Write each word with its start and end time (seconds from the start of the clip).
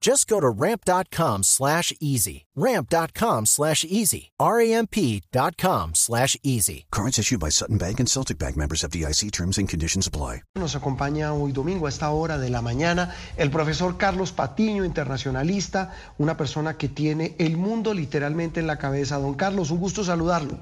Just 0.00 0.28
go 0.28 0.38
to 0.40 0.48
ramp.com 0.48 1.42
slash 1.42 1.92
easy. 2.00 2.46
Ramp.com 2.54 3.46
slash 3.46 3.84
easy. 3.84 4.30
R-A-M-P.com 4.38 5.94
slash 5.94 6.36
easy. 6.42 6.86
Cards 6.90 7.18
issued 7.18 7.40
by 7.40 7.50
Sutton 7.50 7.78
Bank 7.78 7.98
and 7.98 8.08
Celtic 8.08 8.38
Bank 8.38 8.56
members 8.56 8.84
of 8.84 8.92
DIC 8.92 9.32
terms 9.32 9.58
and 9.58 9.68
conditions 9.68 10.06
apply. 10.06 10.42
Nos 10.54 10.76
acompaña 10.76 11.32
hoy 11.32 11.52
domingo 11.52 11.86
a 11.86 11.88
esta 11.88 12.10
hora 12.10 12.38
de 12.38 12.48
la 12.48 12.62
mañana 12.62 13.14
el 13.36 13.50
profesor 13.50 13.96
Carlos 13.96 14.32
Patiño, 14.32 14.84
internacionalista, 14.84 15.94
una 16.18 16.36
persona 16.36 16.76
que 16.76 16.88
tiene 16.88 17.34
el 17.38 17.56
mundo 17.56 17.92
literalmente 17.92 18.60
en 18.60 18.68
la 18.68 18.78
cabeza. 18.78 19.18
Don 19.18 19.34
Carlos, 19.34 19.70
un 19.70 19.78
gusto 19.78 20.04
saludarlo. 20.04 20.58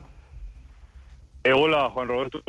Eh, 1.45 1.53
hola, 1.53 1.91
Juan 1.91 2.09
Roberto. 2.09 2.41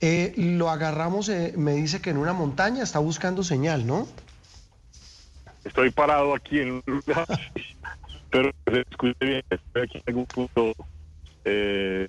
Eh, 0.00 0.34
lo 0.36 0.70
agarramos, 0.70 1.28
eh, 1.28 1.54
me 1.56 1.74
dice 1.74 2.00
que 2.00 2.10
en 2.10 2.16
una 2.16 2.32
montaña 2.32 2.82
está 2.82 2.98
buscando 2.98 3.44
señal, 3.44 3.86
¿no? 3.86 4.08
Estoy 5.64 5.90
parado 5.90 6.34
aquí 6.34 6.58
en 6.60 6.72
un 6.72 6.82
lugar, 6.86 7.26
pero 8.30 8.50
se 8.66 8.80
escuche 8.80 9.24
bien, 9.24 9.42
estoy 9.48 9.82
aquí 9.82 9.98
en 9.98 10.04
algún 10.06 10.26
punto. 10.26 10.72
Eh, 11.44 12.08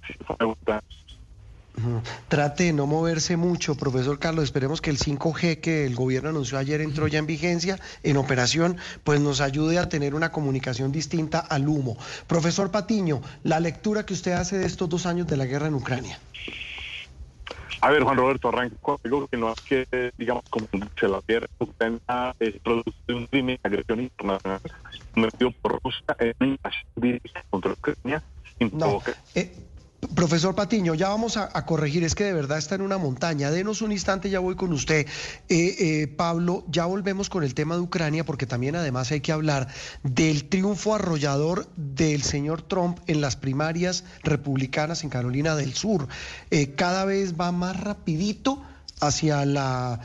Trate 2.28 2.66
de 2.66 2.74
no 2.74 2.86
moverse 2.86 3.36
mucho, 3.36 3.76
profesor 3.76 4.20
Carlos. 4.20 4.46
Esperemos 4.46 4.80
que 4.80 4.90
el 4.90 5.00
5G 5.00 5.60
que 5.60 5.86
el 5.86 5.96
gobierno 5.96 6.30
anunció 6.30 6.58
ayer 6.58 6.82
entró 6.82 7.08
ya 7.08 7.20
en 7.20 7.26
vigencia, 7.26 7.80
en 8.04 8.18
operación, 8.18 8.78
pues 9.04 9.20
nos 9.20 9.42
ayude 9.42 9.80
a 9.80 9.90
tener 9.90 10.14
una 10.14 10.32
comunicación 10.32 10.92
distinta 10.92 11.40
al 11.40 11.68
humo. 11.68 11.98
Profesor 12.28 12.70
Patiño, 12.70 13.22
la 13.44 13.60
lectura 13.60 14.06
que 14.06 14.14
usted 14.14 14.34
hace 14.34 14.58
de 14.58 14.68
estos 14.68 14.88
dos 14.88 15.06
años 15.06 15.28
de 15.28 15.38
la 15.38 15.46
guerra 15.46 15.68
en 15.68 15.76
Ucrania. 15.76 16.20
A 17.84 17.90
ver, 17.90 18.02
Juan 18.02 18.16
Roberto, 18.16 18.48
arranco 18.48 18.98
algo 19.04 19.28
que 19.28 19.36
no 19.36 19.52
es 19.52 19.58
que, 19.66 20.12
digamos, 20.18 20.44
como 20.50 20.68
se 20.98 21.06
la 21.06 21.20
Ucrania 21.60 22.34
es 22.40 22.58
producto 22.62 22.94
de 23.10 23.14
un 23.14 23.28
crimen 23.28 23.60
de 23.62 23.70
agresión 23.70 24.00
internacional 24.00 24.62
cometido 25.14 25.52
por 25.62 25.82
Rusia 25.84 26.16
en 26.18 26.34
una 26.40 26.50
invasión 26.52 27.20
contra 27.50 27.74
Ucrania. 27.74 28.24
No, 28.72 29.04
eh, 29.36 29.52
Profesor 30.16 30.56
Patiño, 30.56 30.96
ya 30.96 31.10
vamos 31.10 31.38
a, 31.38 31.66
corregir, 31.66 32.04
es 32.04 32.16
que 32.16 32.24
de 32.24 32.34
verdad 32.34 32.58
está 32.58 32.76
en 32.76 32.82
una 32.82 32.98
montaña. 32.98 33.52
Denos 33.52 33.82
un 33.82 33.92
instante, 33.92 34.30
ya 34.30 34.40
voy 34.40 34.56
con 34.56 34.74
usted. 34.74 35.08
Eh, 35.50 35.76
eh, 35.80 36.08
Pablo, 36.08 36.64
ya 36.68 36.86
volvemos 36.86 37.30
con 37.30 37.44
el 37.44 37.54
tema 37.54 37.76
de 37.76 37.82
Ucrania, 37.82 38.26
porque 38.26 38.46
también 38.46 38.76
además 38.76 39.12
hay 39.12 39.22
que 39.22 39.32
hablar 39.32 39.68
del 40.04 40.50
triunfo 40.50 40.96
arrollador 40.96 41.68
del 41.76 42.24
señor 42.24 42.62
Trump 42.62 43.00
en 43.08 43.22
las 43.22 43.36
primarias 43.36 44.04
republicanas 44.24 45.04
en 45.04 45.10
Carolina 45.10 45.56
del 45.56 45.74
Sur. 45.74 46.08
Eh, 46.52 46.74
cada 46.76 47.06
vez 47.06 47.34
va 47.40 47.52
más 47.52 47.80
rapidito 47.80 48.62
hacia 49.00 49.46
la 49.46 50.00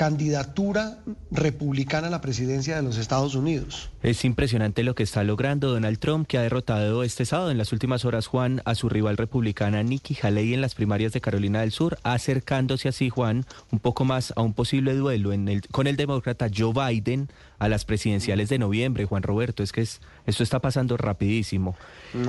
candidatura 0.00 0.96
republicana 1.30 2.06
a 2.06 2.10
la 2.10 2.22
presidencia 2.22 2.74
de 2.74 2.80
los 2.80 2.96
Estados 2.96 3.34
Unidos. 3.34 3.90
Es 4.02 4.24
impresionante 4.24 4.82
lo 4.82 4.94
que 4.94 5.02
está 5.02 5.24
logrando 5.24 5.70
Donald 5.70 5.98
Trump, 5.98 6.26
que 6.26 6.38
ha 6.38 6.40
derrotado 6.40 7.02
este 7.02 7.26
sábado 7.26 7.50
en 7.50 7.58
las 7.58 7.70
últimas 7.74 8.06
horas, 8.06 8.26
Juan, 8.26 8.62
a 8.64 8.74
su 8.74 8.88
rival 8.88 9.18
republicana 9.18 9.82
Nikki 9.82 10.16
Haley 10.22 10.54
en 10.54 10.62
las 10.62 10.74
primarias 10.74 11.12
de 11.12 11.20
Carolina 11.20 11.60
del 11.60 11.70
Sur, 11.70 11.98
acercándose 12.02 12.88
así, 12.88 13.10
Juan, 13.10 13.44
un 13.72 13.78
poco 13.78 14.06
más 14.06 14.32
a 14.36 14.40
un 14.40 14.54
posible 14.54 14.94
duelo 14.94 15.34
en 15.34 15.48
el, 15.48 15.68
con 15.68 15.86
el 15.86 15.98
demócrata 15.98 16.46
Joe 16.48 16.72
Biden 16.72 17.28
a 17.60 17.68
las 17.68 17.84
presidenciales 17.84 18.48
de 18.48 18.58
noviembre, 18.58 19.04
Juan 19.04 19.22
Roberto. 19.22 19.62
Es 19.62 19.70
que 19.70 19.82
es, 19.82 20.00
esto 20.26 20.42
está 20.42 20.60
pasando 20.60 20.96
rapidísimo. 20.96 21.76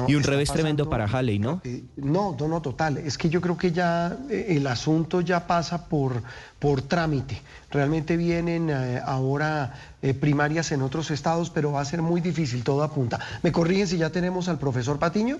y 0.07 0.15
un 0.15 0.23
revés 0.23 0.51
tremendo 0.51 0.89
para 0.89 1.05
Haley, 1.05 1.39
¿no? 1.39 1.61
No, 1.95 2.35
no, 2.37 2.47
no, 2.49 2.61
total. 2.61 2.97
Es 2.97 3.17
que 3.17 3.29
yo 3.29 3.39
creo 3.39 3.57
que 3.57 3.71
ya 3.71 4.17
eh, 4.29 4.47
el 4.49 4.67
asunto 4.67 5.21
ya 5.21 5.47
pasa 5.47 5.87
por, 5.87 6.21
por 6.59 6.81
trámite. 6.81 7.41
Realmente 7.71 8.17
vienen 8.17 8.69
eh, 8.69 9.01
ahora 9.03 9.73
eh, 10.01 10.13
primarias 10.13 10.73
en 10.73 10.81
otros 10.81 11.09
estados, 11.11 11.49
pero 11.49 11.71
va 11.71 11.81
a 11.81 11.85
ser 11.85 12.01
muy 12.01 12.19
difícil, 12.19 12.65
todo 12.65 12.83
apunta. 12.83 13.17
¿Me 13.41 13.53
corrigen 13.53 13.87
si 13.87 13.97
ya 13.97 14.09
tenemos 14.09 14.49
al 14.49 14.59
profesor 14.59 14.99
Patiño? 14.99 15.39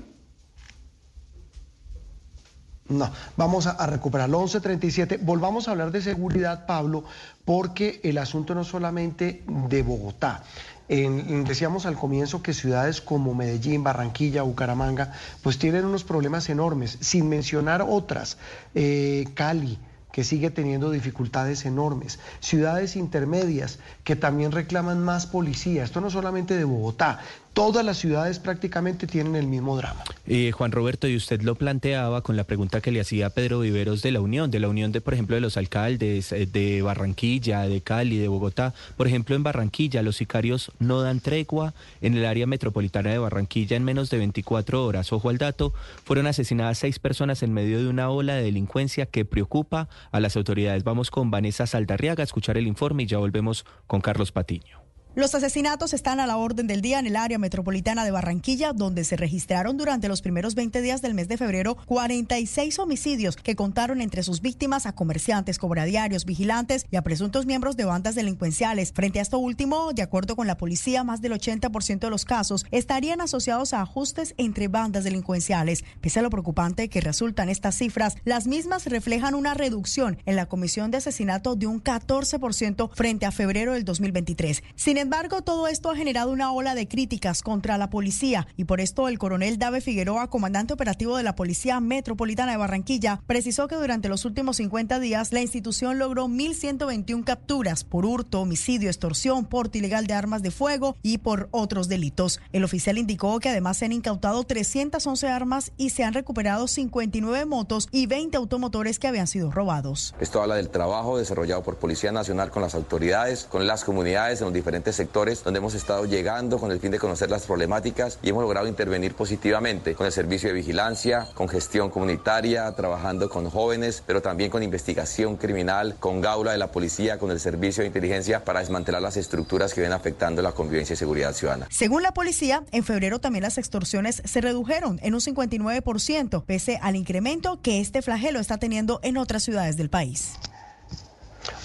No, 2.90 3.10
vamos 3.38 3.68
a, 3.68 3.72
a 3.72 3.88
recuperarlo. 3.88 4.42
11.37. 4.42 5.20
Volvamos 5.22 5.68
a 5.68 5.72
hablar 5.72 5.92
de 5.92 6.02
seguridad, 6.02 6.66
Pablo, 6.66 7.04
porque 7.46 8.00
el 8.04 8.18
asunto 8.18 8.56
no 8.56 8.64
solamente 8.64 9.44
de 9.48 9.84
Bogotá. 9.84 10.44
decíamos 10.88 11.86
al 11.86 11.96
comienzo 11.96 12.44
que 12.44 12.54
ciudades 12.54 13.02
como 13.02 13.34
Medellín, 13.34 13.84
Barranquilla, 13.84 14.42
Bucaramanga, 14.44 15.14
pues 15.42 15.58
tienen 15.58 15.86
unos 15.86 16.04
problemas 16.04 16.50
enormes, 16.50 16.98
sin 17.00 17.30
mencionar 17.30 17.86
otras, 17.88 18.38
eh, 18.76 19.26
Cali, 19.34 19.80
que 20.12 20.24
sigue 20.24 20.52
teniendo 20.52 20.92
dificultades 20.92 21.66
enormes, 21.66 22.20
ciudades 22.42 22.96
intermedias 22.96 23.80
que 24.04 24.16
también 24.16 24.52
reclaman 24.52 25.00
más 25.00 25.26
policía, 25.26 25.84
esto 25.84 26.02
no 26.02 26.10
solamente 26.10 26.58
de 26.58 26.66
Bogotá, 26.66 27.20
todas 27.54 27.86
las 27.86 27.98
ciudades 27.98 28.40
prácticamente 28.40 29.08
tienen 29.08 29.36
el 29.36 29.48
mismo 29.48 29.76
drama. 29.78 30.04
Eh, 30.28 30.52
Juan 30.52 30.72
Roberto, 30.72 31.08
y 31.08 31.16
usted 31.16 31.42
lo 31.42 31.56
planteaba 31.56 32.22
con 32.22 32.38
la 32.38 32.46
pregunta 32.46 32.82
que 32.82 32.92
le 32.92 33.02
hacía 33.02 33.30
Pedro 33.30 33.60
Viveros 33.60 34.02
de 34.02 34.12
la 34.12 34.22
Unión, 34.22 34.52
de 34.52 34.60
la 34.60 34.70
Unión 34.70 34.92
de, 34.92 35.02
por 35.02 35.14
ejemplo, 35.14 35.36
de 35.36 35.42
los 35.42 35.58
alcaldes 35.58 36.32
eh, 36.32 36.46
de 36.46 36.82
Barranquilla, 36.82 37.64
de 37.64 37.82
Cali, 37.82 38.18
de 38.18 38.28
Bogotá. 38.28 38.74
Por 38.98 39.08
ejemplo, 39.08 39.36
en 39.36 39.44
Barranquilla 39.44 40.02
los 40.02 40.16
sicarios 40.16 40.72
no 40.80 41.02
dan 41.02 41.20
tregua. 41.20 41.74
En 42.02 42.16
el 42.16 42.26
área 42.26 42.48
metropolitana 42.48 43.10
de 43.10 43.18
Barranquilla, 43.18 43.76
en 43.76 43.84
menos 43.84 44.10
de 44.10 44.18
24 44.18 44.86
horas, 44.86 45.12
ojo 45.12 45.30
al 45.30 45.38
dato, 45.38 45.74
fueron 46.04 46.28
asesinadas 46.28 46.78
seis 46.78 47.00
personas 47.00 47.44
en 47.44 47.54
medio 47.54 47.80
de 47.80 47.88
una 47.88 48.10
ola 48.10 48.36
de 48.36 48.44
delincuencia 48.44 49.06
que 49.06 49.26
preocupa 49.26 49.90
a 50.12 50.20
las 50.20 50.36
autoridades. 50.38 50.84
Vamos 50.84 51.12
con 51.12 51.32
Vanessa 51.32 51.68
Saldarriaga 51.68 52.22
a 52.22 52.26
escuchar 52.26 52.58
el 52.58 52.68
informe 52.68 53.04
y 53.04 53.08
ya 53.08 53.18
volvemos 53.18 53.66
con 53.88 54.02
Carlos 54.02 54.32
Patiño. 54.32 54.81
Los 55.14 55.36
asesinatos 55.36 55.94
están 55.94 56.22
a 56.22 56.26
la 56.26 56.38
orden 56.38 56.68
del 56.68 56.80
día 56.80 56.98
en 56.98 57.06
el 57.06 57.18
área 57.18 57.38
metropolitana 57.38 58.06
de 58.06 58.12
Barranquilla, 58.12 58.72
donde 58.72 59.04
se 59.04 59.18
registraron 59.18 59.76
durante 59.76 60.08
los 60.08 60.22
primeros 60.22 60.56
20 60.56 60.82
días 60.82 61.02
del 61.02 61.16
mes 61.16 61.28
de 61.28 61.36
febrero 61.36 61.76
46 61.86 62.80
homicidios 62.80 63.36
que 63.36 63.58
contaron 63.58 64.00
entre 64.00 64.24
sus 64.24 64.40
víctimas 64.40 64.86
a 64.86 64.96
comerciantes, 64.96 65.60
cobradiarios, 65.60 66.24
vigilantes 66.24 66.86
y 66.90 66.96
a 66.96 67.02
presuntos 67.02 67.46
miembros 67.46 67.76
de 67.76 67.84
bandas 67.84 68.16
delincuenciales. 68.16 68.94
Frente 68.94 69.20
a 69.20 69.22
esto 69.22 69.38
último, 69.38 69.92
de 69.92 70.02
acuerdo 70.02 70.38
con 70.38 70.48
la 70.48 70.56
policía, 70.56 71.04
más 71.04 71.20
del 71.20 71.34
80% 71.34 72.00
de 72.00 72.10
los 72.10 72.24
casos 72.24 72.66
estarían 72.72 73.20
asociados 73.20 73.74
a 73.74 73.82
ajustes 73.82 74.34
entre 74.38 74.70
bandas 74.70 75.04
delincuenciales. 75.04 75.84
Pese 76.00 76.20
a 76.20 76.22
lo 76.22 76.30
preocupante 76.30 76.88
que 76.88 77.02
resultan 77.02 77.50
estas 77.50 77.76
cifras, 77.76 78.16
las 78.24 78.48
mismas 78.48 78.86
reflejan 78.86 79.36
una 79.36 79.56
reducción 79.56 80.20
en 80.26 80.38
la 80.38 80.46
comisión 80.46 80.90
de 80.90 81.00
asesinato 81.00 81.58
de 81.58 81.68
un 81.68 81.84
14% 81.84 82.90
frente 82.96 83.26
a 83.26 83.32
febrero 83.34 83.74
del 83.74 83.84
2023. 83.84 84.64
Sin 84.76 85.01
embargo, 85.02 85.42
todo 85.42 85.68
esto 85.68 85.90
ha 85.90 85.96
generado 85.96 86.32
una 86.32 86.54
ola 86.54 86.76
de 86.76 86.88
críticas 86.88 87.42
contra 87.42 87.78
la 87.78 87.90
policía 87.90 88.48
y 88.56 88.64
por 88.64 88.80
esto 88.80 89.08
el 89.08 89.20
coronel 89.20 89.60
Dave 89.60 89.82
Figueroa, 89.82 90.30
comandante 90.30 90.74
operativo 90.74 91.18
de 91.18 91.24
la 91.24 91.36
Policía 91.36 91.80
Metropolitana 91.80 92.54
de 92.54 92.58
Barranquilla, 92.58 93.22
precisó 93.28 93.68
que 93.68 93.76
durante 93.76 94.08
los 94.08 94.24
últimos 94.26 94.58
50 94.58 95.00
días 95.00 95.34
la 95.34 95.42
institución 95.42 96.00
logró 96.00 96.28
1.121 96.28 97.24
capturas 97.24 97.84
por 97.84 98.06
hurto, 98.06 98.42
homicidio, 98.42 98.90
extorsión, 98.90 99.46
porte 99.46 99.80
ilegal 99.80 100.08
de 100.08 100.14
armas 100.14 100.44
de 100.44 100.52
fuego 100.52 100.96
y 101.02 101.18
por 101.18 101.50
otros 101.52 101.88
delitos. 101.88 102.40
El 102.54 102.64
oficial 102.64 102.98
indicó 102.98 103.40
que 103.40 103.50
además 103.50 103.78
se 103.78 103.86
han 103.86 103.92
incautado 103.92 104.44
311 104.44 105.28
armas 105.28 105.72
y 105.78 105.90
se 105.90 106.04
han 106.04 106.14
recuperado 106.14 106.68
59 106.68 107.46
motos 107.46 107.90
y 107.92 108.06
20 108.06 108.38
automotores 108.38 109.00
que 109.00 109.08
habían 109.08 109.28
sido 109.28 109.52
robados. 109.52 110.16
Esto 110.20 110.42
habla 110.42 110.56
del 110.56 110.70
trabajo 110.70 111.18
desarrollado 111.18 111.64
por 111.64 111.78
Policía 111.78 112.12
Nacional 112.12 112.52
con 112.52 112.62
las 112.62 112.76
autoridades, 112.76 113.46
con 113.46 113.66
las 113.66 113.84
comunidades 113.84 114.40
en 114.42 114.46
los 114.46 114.54
diferentes 114.54 114.91
sectores 114.96 115.44
donde 115.44 115.60
hemos 115.60 115.74
estado 115.74 116.06
llegando 116.06 116.60
con 116.60 116.72
el 116.72 116.80
fin 116.80 116.92
de 116.92 117.00
conocer 117.00 117.30
las 117.30 117.46
problemáticas 117.46 118.20
y 118.22 118.30
hemos 118.30 118.44
logrado 118.44 118.68
intervenir 118.68 119.16
positivamente 119.16 119.96
con 119.96 120.06
el 120.06 120.12
servicio 120.12 120.50
de 120.50 120.56
vigilancia, 120.56 121.28
con 121.34 121.48
gestión 121.48 121.90
comunitaria, 121.90 122.72
trabajando 122.74 123.30
con 123.30 123.50
jóvenes, 123.50 124.04
pero 124.06 124.22
también 124.22 124.50
con 124.50 124.64
investigación 124.64 125.38
criminal, 125.38 125.96
con 126.00 126.22
Gaula 126.22 126.52
de 126.52 126.58
la 126.58 126.72
policía, 126.72 127.18
con 127.18 127.32
el 127.32 127.40
servicio 127.40 127.82
de 127.82 127.88
inteligencia 127.88 128.44
para 128.44 128.60
desmantelar 128.60 129.02
las 129.02 129.18
estructuras 129.18 129.74
que 129.74 129.82
ven 129.82 129.94
afectando 129.94 130.42
la 130.42 130.52
convivencia 130.52 130.94
y 130.94 130.98
seguridad 130.98 131.34
ciudadana. 131.34 131.68
Según 131.70 132.04
la 132.04 132.14
policía, 132.14 132.64
en 132.72 132.84
febrero 132.84 133.20
también 133.20 133.44
las 133.44 133.58
extorsiones 133.58 134.22
se 134.26 134.42
redujeron 134.42 135.00
en 135.02 135.14
un 135.14 135.22
59%, 135.22 136.44
pese 136.44 136.80
al 136.82 136.96
incremento 136.96 137.60
que 137.62 137.80
este 137.80 138.02
flagelo 138.02 138.40
está 138.40 138.58
teniendo 138.58 139.00
en 139.04 139.18
otras 139.18 139.44
ciudades 139.44 139.78
del 139.78 139.90
país. 139.90 140.34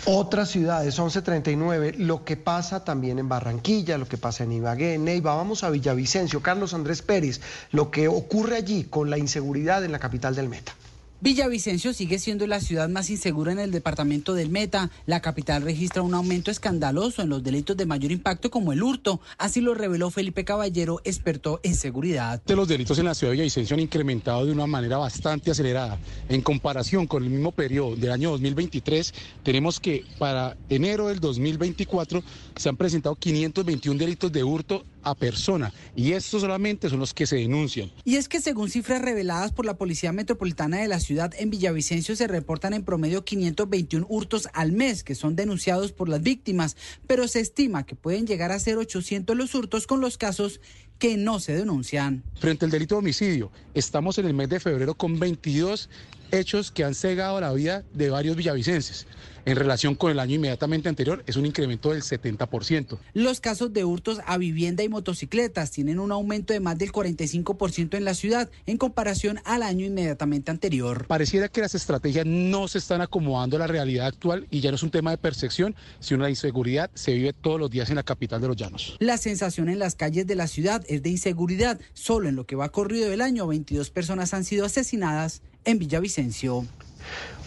Otras 0.09 0.51
ciudades, 0.51 0.97
1139, 0.97 1.95
lo 1.99 2.25
que 2.25 2.37
pasa 2.37 2.85
también 2.85 3.19
en 3.19 3.29
Barranquilla, 3.29 3.99
lo 3.99 4.07
que 4.07 4.17
pasa 4.17 4.45
en 4.45 4.53
Ibagué, 4.53 4.95
en 4.95 5.05
Neiva, 5.05 5.35
vamos 5.35 5.65
a 5.65 5.71
Villavicencio, 5.71 6.41
Carlos 6.41 6.75
Andrés 6.75 7.03
Pérez, 7.03 7.41
lo 7.73 7.91
que 7.91 8.07
ocurre 8.07 8.55
allí 8.57 8.85
con 8.85 9.11
la 9.11 9.19
inseguridad 9.19 9.85
en 9.85 9.91
la 9.91 9.99
capital 9.99 10.37
del 10.37 10.49
Meta. 10.49 10.77
Villavicencio 11.21 11.95
sigue 11.95 12.19
siendo 12.19 12.47
la 12.47 12.61
ciudad 12.61 12.91
más 12.91 13.09
insegura 13.09 13.51
en 13.51 13.59
el 13.59 13.71
departamento 13.71 14.35
del 14.35 14.51
Meta. 14.51 14.91
La 15.07 15.23
capital 15.23 15.63
registra 15.63 16.03
un 16.03 16.13
aumento 16.13 16.51
escandaloso 16.51 17.23
en 17.23 17.31
los 17.31 17.43
delitos 17.43 17.75
de 17.75 17.87
mayor 17.87 18.13
impacto 18.13 18.51
como 18.51 18.75
el 18.75 18.83
hurto. 18.83 19.21
Así 19.39 19.63
lo 19.63 19.73
reveló 19.73 20.11
Felipe 20.11 20.45
Caballero, 20.45 21.01
experto 21.05 21.59
en 21.63 21.75
seguridad. 21.75 22.43
Los 22.47 22.69
delitos 22.69 22.99
en 22.99 23.07
la 23.07 23.15
ciudad 23.15 23.31
de 23.31 23.37
Villavicencio 23.37 23.75
han 23.75 23.81
incrementado 23.81 24.45
de 24.45 24.53
una 24.53 24.67
manera 24.67 24.99
bastante 24.99 25.51
acelerada. 25.51 25.99
En 26.29 26.43
comparación 26.43 27.07
con 27.07 27.25
el 27.25 27.31
mismo 27.31 27.51
periodo 27.51 27.97
del 27.97 28.13
año 28.13 28.33
2023, 28.33 29.15
tenemos 29.43 29.81
que 29.81 30.05
para 30.19 30.55
enero 30.69 31.09
del 31.09 31.21
2024 31.21 32.23
se 32.57 32.69
han 32.69 32.77
presentado 32.77 33.15
521 33.17 33.99
delitos 33.99 34.31
de 34.31 34.45
hurto 34.45 34.85
a 35.07 35.15
persona 35.15 35.73
y 35.95 36.13
estos 36.13 36.41
solamente 36.41 36.91
son 36.91 36.99
los 36.99 37.15
que 37.15 37.27
se 37.27 37.37
denuncian. 37.37 37.93
Y 38.05 38.17
es 38.17 38.29
que 38.29 38.41
según 38.41 38.69
cifras 38.69 39.01
reveladas 39.01 39.53
por 39.53 39.65
la 39.65 39.77
Policía 39.77 40.13
Metropolitana 40.13 40.79
de 40.79 40.89
la 40.89 40.99
ciudad, 40.99 41.33
en 41.39 41.49
Villavicencio 41.49 42.17
se 42.17 42.27
reportan 42.27 42.75
en 42.75 42.83
promedio 42.83 43.25
521 43.25 44.05
hurtos 44.09 44.49
al 44.53 44.73
mes 44.73 45.05
que 45.05 45.15
son 45.15 45.37
denunciados 45.37 45.93
por 45.93 46.09
las 46.09 46.23
víctimas, 46.23 46.77
pero 47.07 47.29
se 47.29 47.39
estima 47.39 47.87
que 47.87 47.95
pueden 47.95 48.27
llegar 48.27 48.51
a 48.51 48.59
ser 48.59 48.79
800 48.79 49.37
los 49.37 49.55
hurtos 49.55 49.87
con 49.87 50.01
los 50.01 50.19
casos 50.19 50.61
que 50.99 51.17
no 51.17 51.39
se 51.39 51.55
denuncian. 51.55 52.25
Frente 52.41 52.65
al 52.65 52.73
delito 52.73 52.97
de 52.97 52.99
homicidio, 53.01 53.53
estamos 53.75 54.19
en 54.19 54.27
el 54.27 54.35
mes 54.35 54.49
de 54.49 54.59
febrero 54.59 54.95
con 54.95 55.21
22 55.21 55.89
hechos 56.33 56.73
que 56.73 56.83
han 56.83 56.97
cegado 56.97 57.41
la 57.41 57.53
vida 57.53 57.85
de 57.95 58.11
varios 58.11 58.35
villavicenses 58.35 59.07
en 59.47 59.57
relación 59.57 59.95
con 59.95 60.11
el 60.11 60.19
año 60.19 60.35
inmediatamente 60.35 60.89
anterior 60.89 61.23
es 61.27 61.37
un 61.37 61.47
incremento 61.47 61.93
del 61.93 62.03
70%. 62.03 62.99
Los 63.15 63.41
casos 63.41 63.73
de 63.73 63.85
hurtos 63.85 64.21
a 64.27 64.37
vivienda 64.37 64.83
y 64.83 64.89
motocicletas 64.89 65.71
tienen 65.71 66.01
un 66.01 66.13
aumento 66.13 66.53
de 66.53 66.61
más 66.61 66.77
del 66.77 66.93
45% 66.93 67.97
en 67.97 68.05
la 68.05 68.15
ciudad 68.15 68.51
en 68.67 68.77
comparación 68.77 69.41
al 69.45 69.63
año 69.63 69.87
inmediatamente 69.87 70.51
anterior. 70.51 71.07
Pareciera 71.07 71.49
que 71.49 71.61
las 71.61 71.75
estrategias 71.77 72.27
no 72.27 72.67
se 72.67 72.79
están 72.79 73.01
acomodando 73.01 73.57
a 73.57 73.61
la 73.61 73.69
realidad 73.69 74.07
actual 74.07 74.49
y 74.51 74.61
ya 74.61 74.71
no 74.71 74.75
es 74.75 74.83
un 74.83 74.91
tema 74.91 75.13
de 75.13 75.19
percepción, 75.19 75.77
sino 76.01 76.25
la 76.25 76.31
inseguridad 76.31 76.91
se 76.95 77.15
vive 77.15 77.33
todos 77.33 77.61
los 77.61 77.71
días 77.71 77.89
en 77.91 77.97
la 77.97 78.03
capital 78.03 78.41
de 78.41 78.49
los 78.49 78.57
llanos. 78.57 78.97
La 78.99 79.17
sensación 79.17 79.69
en 79.69 79.79
las 79.79 79.95
calles 79.95 80.27
de 80.27 80.35
la 80.35 80.49
ciudad 80.49 80.85
es 80.89 81.05
de 81.05 81.11
inseguridad. 81.11 81.81
Solo 81.95 82.29
en 82.29 82.35
lo 82.35 82.47
que 82.47 82.57
va 82.57 82.71
corrido 82.71 83.09
del 83.09 83.21
año, 83.21 83.47
22 83.47 83.91
personas 83.91 84.35
han 84.35 84.45
sido 84.45 84.67
asesinadas 84.67 85.43
en 85.65 85.79
Villavicencio. 85.79 86.67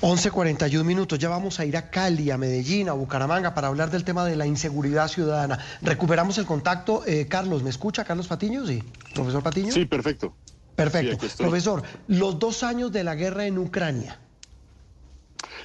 11.41 0.01 0.83
minutos, 0.83 1.19
ya 1.19 1.27
vamos 1.27 1.59
a 1.59 1.65
ir 1.65 1.75
a 1.75 1.89
Cali, 1.89 2.31
a 2.31 2.37
Medellín, 2.37 2.87
a 2.87 2.93
Bucaramanga 2.93 3.53
para 3.53 3.67
hablar 3.67 3.91
del 3.91 4.05
tema 4.05 4.23
de 4.23 4.35
la 4.37 4.47
inseguridad 4.47 5.09
ciudadana. 5.09 5.59
Recuperamos 5.81 6.37
el 6.37 6.45
contacto. 6.45 7.03
Eh, 7.05 7.27
Carlos, 7.27 7.63
¿me 7.63 7.69
escucha? 7.69 8.05
Carlos 8.05 8.27
Patiño, 8.27 8.65
sí. 8.65 8.81
Profesor 9.13 9.43
Patiño. 9.43 9.73
Sí, 9.73 9.85
perfecto. 9.85 10.33
Perfecto. 10.75 11.27
Profesor, 11.37 11.83
los 12.07 12.39
dos 12.39 12.63
años 12.63 12.93
de 12.93 13.03
la 13.03 13.15
guerra 13.15 13.45
en 13.45 13.57
Ucrania. 13.57 14.17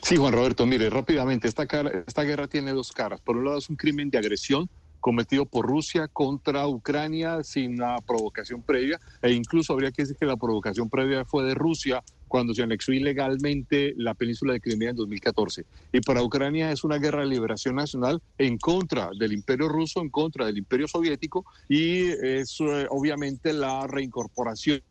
Sí, 0.02 0.16
Juan 0.16 0.32
Roberto, 0.32 0.66
mire, 0.66 0.90
rápidamente, 0.90 1.46
esta, 1.46 1.62
esta 1.62 2.22
guerra 2.24 2.48
tiene 2.48 2.72
dos 2.72 2.90
caras. 2.90 3.20
Por 3.20 3.36
un 3.36 3.44
lado 3.44 3.58
es 3.58 3.70
un 3.70 3.76
crimen 3.76 4.10
de 4.10 4.18
agresión 4.18 4.68
cometido 5.04 5.46
por 5.46 5.66
Rusia 5.66 6.08
contra 6.08 6.66
Ucrania 6.66 7.44
sin 7.44 7.74
una 7.74 7.98
provocación 7.98 8.62
previa, 8.62 8.98
e 9.20 9.32
incluso 9.32 9.74
habría 9.74 9.92
que 9.92 10.02
decir 10.02 10.16
que 10.18 10.24
la 10.24 10.36
provocación 10.36 10.88
previa 10.88 11.24
fue 11.26 11.44
de 11.44 11.54
Rusia 11.54 12.02
cuando 12.34 12.52
se 12.52 12.64
anexó 12.64 12.92
ilegalmente 12.92 13.94
la 13.96 14.12
península 14.12 14.54
de 14.54 14.60
Crimea 14.60 14.90
en 14.90 14.96
2014. 14.96 15.64
Y 15.92 16.00
para 16.00 16.20
Ucrania 16.20 16.72
es 16.72 16.82
una 16.82 16.98
guerra 16.98 17.20
de 17.20 17.28
liberación 17.28 17.76
nacional 17.76 18.20
en 18.38 18.58
contra 18.58 19.10
del 19.16 19.34
imperio 19.34 19.68
ruso, 19.68 20.00
en 20.00 20.10
contra 20.10 20.44
del 20.44 20.58
imperio 20.58 20.88
soviético, 20.88 21.44
y 21.68 22.08
es 22.08 22.56
eh, 22.58 22.88
obviamente 22.90 23.52
la 23.52 23.86
reincorporación 23.86 24.82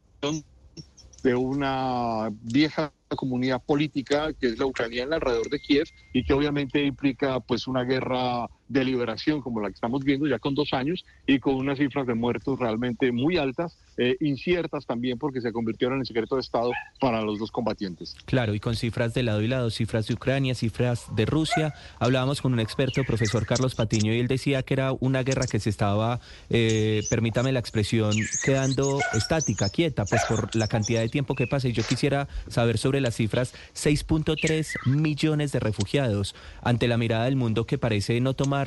de 1.22 1.36
una 1.36 2.30
vieja 2.44 2.94
comunidad 3.10 3.62
política 3.62 4.32
que 4.32 4.48
es 4.48 4.58
la 4.58 4.66
ucraniana 4.66 5.18
alrededor 5.18 5.50
de 5.50 5.60
Kiev 5.60 5.88
y 6.14 6.24
que 6.24 6.32
obviamente 6.32 6.82
implica 6.82 7.42
pues 7.42 7.68
una 7.68 7.84
guerra 7.84 8.48
de 8.74 8.84
liberación 8.84 9.40
como 9.42 9.62
la 9.62 9.70
que 9.70 9.76
estamos 9.76 10.04
viendo 10.04 10.28
ya 10.28 10.40
con 10.40 10.56
dos 10.56 10.74
años 10.74 11.06
y 11.28 11.40
con 11.40 11.54
unas 11.56 11.78
cifras 11.78 12.08
de 12.08 12.16
muertos 12.16 12.60
realmente 12.60 13.12
muy 13.12 13.38
altas, 13.38 13.78
eh, 13.98 14.18
inciertas 14.20 14.88
también 14.88 15.20
porque 15.20 15.42
se 15.42 15.54
convirtieron 15.54 16.00
en 16.00 16.06
secreto 16.06 16.36
de 16.36 16.42
Estado 16.42 16.72
para 17.00 17.22
los 17.22 17.38
dos 17.38 17.52
combatientes. 17.52 18.16
Claro, 18.26 18.56
y 18.56 18.60
con 18.60 18.76
cifras 18.76 19.14
de 19.14 19.22
lado 19.22 19.42
y 19.44 19.48
lado, 19.48 19.70
cifras 19.70 20.08
de 20.08 20.16
Ucrania, 20.16 20.56
cifras 20.56 21.16
de 21.16 21.26
Rusia. 21.28 21.76
Hablábamos 22.00 22.42
con 22.42 22.52
un 22.52 22.60
experto, 22.60 23.04
profesor 23.04 23.46
Carlos 23.46 23.76
Patiño, 23.76 24.12
y 24.12 24.20
él 24.20 24.28
decía 24.28 24.64
que 24.64 24.74
era 24.74 24.92
una 25.00 25.22
guerra 25.22 25.46
que 25.46 25.60
se 25.60 25.70
estaba, 25.70 26.20
eh, 26.50 27.04
permítame 27.12 27.52
la 27.52 27.60
expresión, 27.60 28.16
quedando 28.44 29.00
estática, 29.14 29.70
quieta, 29.70 30.06
pues 30.06 30.24
por 30.28 30.56
la 30.56 30.68
cantidad 30.68 31.02
de 31.02 31.10
tiempo 31.10 31.36
que 31.36 31.46
pasa. 31.46 31.68
Y 31.68 31.74
yo 31.74 31.84
quisiera 31.84 32.28
saber 32.48 32.80
sobre 32.80 33.02
las 33.02 33.16
cifras, 33.16 33.54
6.3 33.76 34.74
millones 34.88 35.52
de 35.52 35.60
refugiados 35.60 36.34
ante 36.64 36.88
la 36.88 36.98
mirada 36.98 37.26
del 37.26 37.36
mundo 37.36 37.66
que 37.66 37.78
parece 37.78 38.20
no 38.20 38.34
tomar 38.34 38.63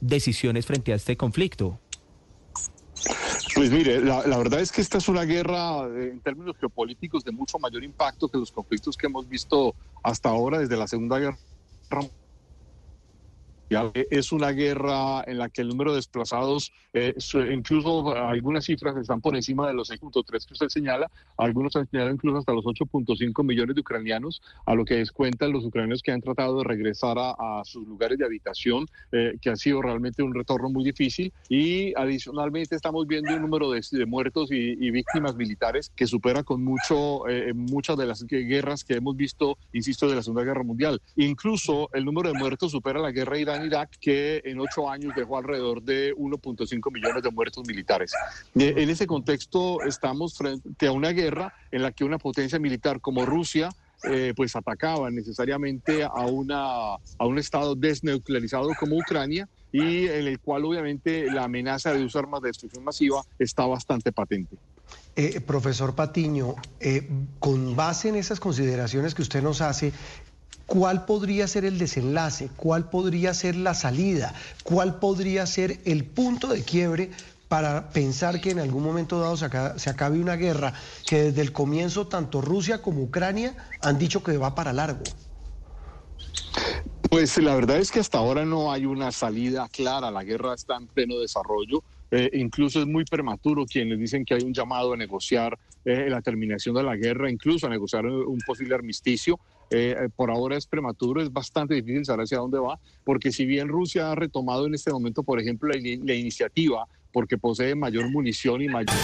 decisiones 0.00 0.66
frente 0.66 0.92
a 0.92 0.96
este 0.96 1.16
conflicto? 1.16 1.78
Pues 3.54 3.70
mire, 3.70 4.00
la, 4.00 4.36
verdad 4.36 4.60
es 4.60 4.72
que 4.72 4.80
esta 4.80 4.98
es 4.98 5.08
una 5.08 5.24
guerra 5.24 5.86
eh, 5.88 6.10
en 6.12 6.20
términos 6.20 6.56
geopolíticos 6.58 7.24
de 7.24 7.32
mucho 7.32 7.58
mayor 7.58 7.84
impacto 7.84 8.28
que 8.28 8.38
los 8.38 8.50
conflictos 8.50 8.96
que 8.96 9.06
hemos 9.06 9.28
visto 9.28 9.74
hasta 10.02 10.28
ahora 10.28 10.58
desde 10.58 10.76
la 10.76 10.86
Segunda 10.86 11.18
Guerra 11.18 11.38
es 14.10 14.32
una 14.32 14.50
guerra 14.50 15.22
en 15.26 15.38
la 15.38 15.48
que 15.48 15.62
el 15.62 15.68
número 15.68 15.92
de 15.92 15.96
desplazados, 16.04 16.72
eh, 16.92 17.14
incluso 17.50 18.14
algunas 18.14 18.64
cifras 18.64 18.96
están 18.96 19.20
por 19.20 19.34
encima 19.34 19.66
de 19.66 19.74
los 19.74 19.90
6.3 19.90 20.46
que 20.46 20.52
usted 20.52 20.68
señala, 20.68 21.10
algunos 21.36 21.74
han 21.76 21.88
señalado 21.88 22.14
incluso 22.14 22.38
hasta 22.38 22.52
los 22.52 22.64
8.5 22.64 23.44
millones 23.44 23.74
de 23.74 23.80
ucranianos, 23.80 24.42
a 24.66 24.74
lo 24.74 24.84
que 24.84 24.96
descuentan 24.96 25.52
los 25.52 25.64
ucranianos 25.64 26.02
que 26.02 26.12
han 26.12 26.20
tratado 26.20 26.58
de 26.58 26.64
regresar 26.64 27.16
a, 27.18 27.62
sus 27.64 27.86
lugares 27.86 28.18
de 28.18 28.24
habitación, 28.24 28.86
eh, 29.12 29.36
que 29.40 29.50
ha 29.50 29.56
sido 29.56 29.80
realmente 29.80 30.22
un 30.22 30.34
retorno 30.34 30.68
muy 30.68 30.84
difícil. 30.84 31.32
Y 31.48 31.94
adicionalmente 31.96 32.76
estamos 32.76 33.06
viendo 33.06 33.34
un 33.34 33.42
número 33.42 33.70
de, 33.70 33.82
muertos 34.06 34.50
y, 34.50 34.90
víctimas 34.94 35.34
militares 35.34 35.90
que 35.96 36.06
supera 36.06 36.42
con 36.42 36.62
mucho 36.62 37.26
eh, 37.28 37.52
muchas 37.52 37.96
de 37.96 38.06
las 38.06 38.24
guerras 38.24 38.84
que 38.84 38.94
hemos 38.94 39.16
visto, 39.16 39.58
insisto, 39.72 40.08
de 40.08 40.16
la 40.16 40.22
Segunda 40.22 40.44
Guerra 40.44 40.62
Mundial. 40.62 41.00
Incluso 41.16 41.88
el 41.92 42.04
número 42.04 42.32
de 42.32 42.38
muertos 42.38 42.72
supera 42.72 43.00
la 43.00 43.10
guerra 43.10 43.38
irán 43.38 43.63
Irak, 43.64 43.90
que 44.00 44.42
en 44.44 44.60
ocho 44.60 44.88
años 44.88 45.12
dejó 45.16 45.38
alrededor 45.38 45.82
de 45.82 46.14
1.5 46.14 46.92
millones 46.92 47.22
de 47.22 47.30
muertos 47.30 47.66
militares. 47.66 48.12
Eh, 48.54 48.74
en 48.76 48.90
ese 48.90 49.06
contexto 49.06 49.82
estamos 49.82 50.34
frente 50.36 50.86
a 50.86 50.92
una 50.92 51.10
guerra 51.10 51.54
en 51.70 51.82
la 51.82 51.92
que 51.92 52.04
una 52.04 52.18
potencia 52.18 52.58
militar 52.58 53.00
como 53.00 53.24
Rusia 53.24 53.70
eh, 54.04 54.34
pues 54.36 54.54
atacaba 54.54 55.10
necesariamente 55.10 56.04
a, 56.04 56.26
una, 56.26 56.94
a 56.94 57.26
un 57.26 57.38
estado 57.38 57.74
desnuclearizado 57.74 58.70
como 58.78 58.96
Ucrania 58.96 59.48
y 59.72 60.06
en 60.06 60.26
el 60.26 60.38
cual 60.40 60.64
obviamente 60.64 61.30
la 61.30 61.44
amenaza 61.44 61.92
de 61.92 62.04
usar 62.04 62.24
armas 62.24 62.42
de 62.42 62.48
destrucción 62.48 62.84
masiva 62.84 63.22
está 63.38 63.66
bastante 63.66 64.12
patente. 64.12 64.56
Eh, 65.16 65.40
profesor 65.40 65.94
Patiño, 65.94 66.54
con 67.38 67.74
base 67.74 68.10
en 68.10 68.16
esas 68.16 68.40
consideraciones 68.40 69.14
que 69.14 69.22
usted 69.22 69.42
nos 69.42 69.60
hace, 69.62 69.92
¿Cuál 70.66 71.04
podría 71.04 71.46
ser 71.46 71.64
el 71.64 71.78
desenlace? 71.78 72.48
¿Cuál 72.56 72.88
podría 72.88 73.34
ser 73.34 73.54
la 73.54 73.74
salida? 73.74 74.34
¿Cuál 74.62 74.98
podría 74.98 75.46
ser 75.46 75.80
el 75.84 76.04
punto 76.04 76.48
de 76.48 76.62
quiebre 76.62 77.10
para 77.48 77.90
pensar 77.90 78.40
que 78.40 78.50
en 78.50 78.58
algún 78.58 78.82
momento 78.82 79.20
dado 79.20 79.36
se 79.36 79.90
acabe, 79.90 80.18
una 80.18 80.36
guerra 80.36 80.72
que 81.06 81.24
desde 81.24 81.42
el 81.42 81.52
comienzo 81.52 82.06
tanto 82.06 82.40
Rusia 82.40 82.80
como 82.80 83.02
Ucrania 83.02 83.54
han 83.82 83.98
dicho 83.98 84.22
que 84.22 84.38
va 84.38 84.54
para 84.54 84.72
largo? 84.72 85.02
Pues 87.10 87.36
la 87.38 87.54
verdad 87.54 87.76
es 87.76 87.92
que 87.92 88.00
hasta 88.00 88.18
ahora 88.18 88.44
no 88.44 88.72
hay 88.72 88.86
una 88.86 89.12
salida 89.12 89.68
clara, 89.70 90.10
la 90.10 90.24
guerra 90.24 90.54
está 90.54 90.76
en 90.76 90.88
pleno 90.88 91.18
desarrollo. 91.18 91.84
Eh, 92.10 92.30
incluso 92.34 92.80
es 92.80 92.86
muy 92.86 93.04
prematuro 93.04 93.64
quienes 93.66 93.98
dicen 93.98 94.24
que 94.24 94.34
hay 94.34 94.42
un 94.42 94.52
llamado 94.52 94.92
a 94.92 94.96
negociar 94.96 95.56
eh, 95.84 96.08
la 96.08 96.22
terminación 96.22 96.74
de 96.74 96.82
la 96.82 96.96
guerra, 96.96 97.30
incluso 97.30 97.66
a 97.66 97.70
negociar 97.70 98.06
un 98.06 98.38
posible 98.46 98.74
armisticio. 98.74 99.38
Eh, 99.70 100.08
por 100.14 100.30
ahora 100.30 100.56
es 100.56 100.66
prematuro, 100.66 101.22
es 101.22 101.32
bastante 101.32 101.74
difícil 101.74 102.04
saber 102.04 102.24
hacia 102.24 102.38
dónde 102.38 102.58
va, 102.58 102.78
porque 103.04 103.32
si 103.32 103.46
bien 103.46 103.68
Rusia 103.68 104.10
ha 104.10 104.14
retomado 104.14 104.66
en 104.66 104.74
este 104.74 104.92
momento, 104.92 105.22
por 105.22 105.40
ejemplo, 105.40 105.68
la, 105.68 105.78
la 105.78 106.14
iniciativa, 106.14 106.86
porque 107.12 107.38
posee 107.38 107.74
mayor 107.74 108.10
munición 108.10 108.62
y 108.62 108.68
mayor... 108.68 108.94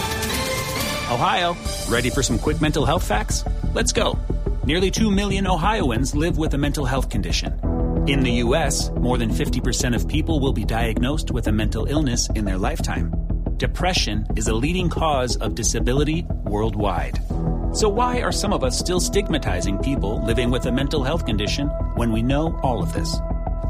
Ohio, 1.11 1.57
ready 1.89 2.09
for 2.09 2.23
some 2.23 2.39
quick 2.39 2.61
mental 2.61 2.85
health 2.85 3.03
facts? 3.03 3.43
Let's 3.73 3.91
go. 3.91 4.17
Nearly 4.65 4.91
2 4.91 5.11
million 5.11 5.45
Ohioans 5.45 6.15
live 6.15 6.37
with 6.37 6.53
a 6.53 6.57
mental 6.57 6.85
health 6.85 7.09
condition. 7.09 7.59
In 8.07 8.21
the 8.21 8.31
U.S., 8.45 8.89
more 8.91 9.17
than 9.17 9.29
50% 9.29 9.95
of 9.95 10.07
people 10.07 10.39
will 10.39 10.53
be 10.53 10.65
diagnosed 10.65 11.31
with 11.31 11.47
a 11.47 11.51
mental 11.51 11.85
illness 11.85 12.29
in 12.29 12.45
their 12.45 12.57
lifetime. 12.57 13.11
Depression 13.57 14.25
is 14.35 14.47
a 14.47 14.53
leading 14.53 14.89
cause 14.89 15.35
of 15.35 15.53
disability 15.53 16.25
worldwide. 16.45 17.19
So, 17.73 17.87
why 17.87 18.21
are 18.21 18.33
some 18.33 18.51
of 18.51 18.65
us 18.65 18.77
still 18.77 18.99
stigmatizing 18.99 19.77
people 19.79 20.25
living 20.25 20.51
with 20.51 20.65
a 20.65 20.71
mental 20.71 21.03
health 21.05 21.25
condition 21.25 21.69
when 21.95 22.11
we 22.11 22.21
know 22.21 22.59
all 22.63 22.83
of 22.83 22.91
this? 22.91 23.15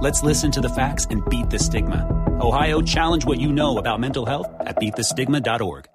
Let's 0.02 0.24
listen 0.24 0.50
to 0.54 0.62
the 0.62 0.70
facts 0.70 1.06
and 1.12 1.24
beat 1.30 1.52
the 1.52 1.60
stigma. 1.60 2.08
Ohio, 2.42 2.82
challenge 2.82 3.26
what 3.26 3.40
you 3.40 3.52
know 3.52 3.78
about 3.78 4.00
mental 4.00 4.26
health 4.26 4.48
at 4.60 4.76
beatthestigma.org. 4.78 5.88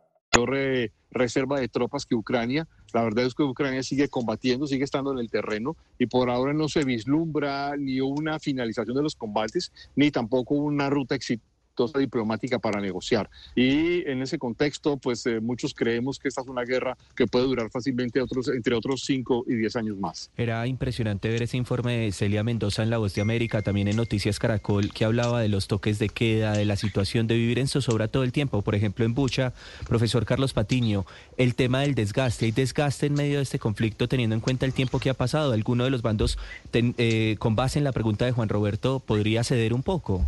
reserva 1.11 1.59
de 1.59 1.69
tropas 1.69 2.07
que 2.07 2.15
Ucrania. 2.15 2.69
La 2.93 3.03
verdad 3.03 3.25
es 3.25 3.35
que 3.35 3.43
Ucrania 3.43 3.83
sigue 3.83 4.09
combatiendo, 4.09 4.67
sigue 4.67 4.85
estando 4.85 5.11
en 5.11 5.19
el 5.19 5.31
terreno 5.31 5.77
y 5.99 6.07
por 6.07 6.31
ahora 6.31 6.53
no 6.53 6.69
se 6.69 6.85
vislumbra 6.85 7.77
ni 7.77 8.01
una 8.01 8.39
finalización 8.39 8.97
de 8.97 9.03
los 9.03 9.17
combates, 9.17 9.73
ni 9.97 10.11
tampoco 10.13 10.55
una 10.55 10.91
ruta 10.91 11.17
exitosa 11.17 11.56
diplomática 11.99 12.59
para 12.59 12.80
negociar. 12.80 13.28
Y 13.54 14.09
en 14.09 14.23
ese 14.23 14.38
contexto, 14.38 14.97
pues 14.97 15.26
eh, 15.26 15.40
muchos 15.40 15.75
creemos 15.75 16.18
que 16.18 16.28
esta 16.28 16.40
es 16.40 16.49
una 16.49 16.62
guerra 16.62 16.97
que 17.14 17.26
puede 17.26 17.47
durar 17.47 17.71
fácilmente 17.71 18.21
otros, 18.21 18.49
entre 18.49 18.75
otros 18.75 19.02
5 19.04 19.45
y 19.49 19.54
10 19.54 19.76
años 19.76 19.99
más. 19.99 20.30
Era 20.37 20.66
impresionante 20.66 21.28
ver 21.28 21.42
ese 21.42 21.56
informe 21.56 21.99
de 21.99 22.12
Celia 22.12 22.42
Mendoza 22.42 22.83
en 22.83 22.90
La 22.90 22.99
Voz 22.99 23.14
de 23.14 23.21
América, 23.21 23.62
también 23.62 23.88
en 23.88 23.97
Noticias 23.97 24.38
Caracol, 24.38 24.92
que 24.92 25.04
hablaba 25.04 25.40
de 25.40 25.49
los 25.49 25.68
toques 25.68 25.99
de 25.99 26.09
queda, 26.09 26.52
de 26.52 26.64
la 26.64 26.76
situación 26.76 27.26
de 27.26 27.37
vivir 27.37 27.59
en 27.59 27.68
zozobra 27.68 28.09
todo 28.09 28.23
el 28.23 28.33
tiempo. 28.33 28.62
Por 28.62 28.75
ejemplo, 28.75 29.04
en 29.04 29.14
Bucha, 29.14 29.52
profesor 29.88 30.25
Carlos 30.25 30.52
Patiño, 30.52 31.06
el 31.37 31.54
tema 31.54 31.80
del 31.80 31.95
desgaste. 31.95 32.47
¿Hay 32.47 32.52
desgaste 32.52 33.06
en 33.06 33.14
medio 33.14 33.37
de 33.37 33.42
este 33.42 33.59
conflicto 33.59 34.09
teniendo 34.09 34.35
en 34.35 34.40
cuenta 34.40 34.66
el 34.66 34.73
tiempo 34.73 34.99
que 34.99 35.11
ha 35.11 35.14
pasado? 35.14 35.52
¿Alguno 35.52 35.85
de 35.85 35.90
los 35.90 36.02
bandos, 36.02 36.38
eh, 36.73 37.37
con 37.38 37.56
base 37.56 37.78
en 37.78 37.85
la 37.85 37.92
pregunta 37.92 38.25
de 38.25 38.33
Juan 38.33 38.49
Roberto, 38.49 39.00
podría 39.00 39.45
ceder 39.45 39.73
un 39.75 39.83
poco? 39.83 40.26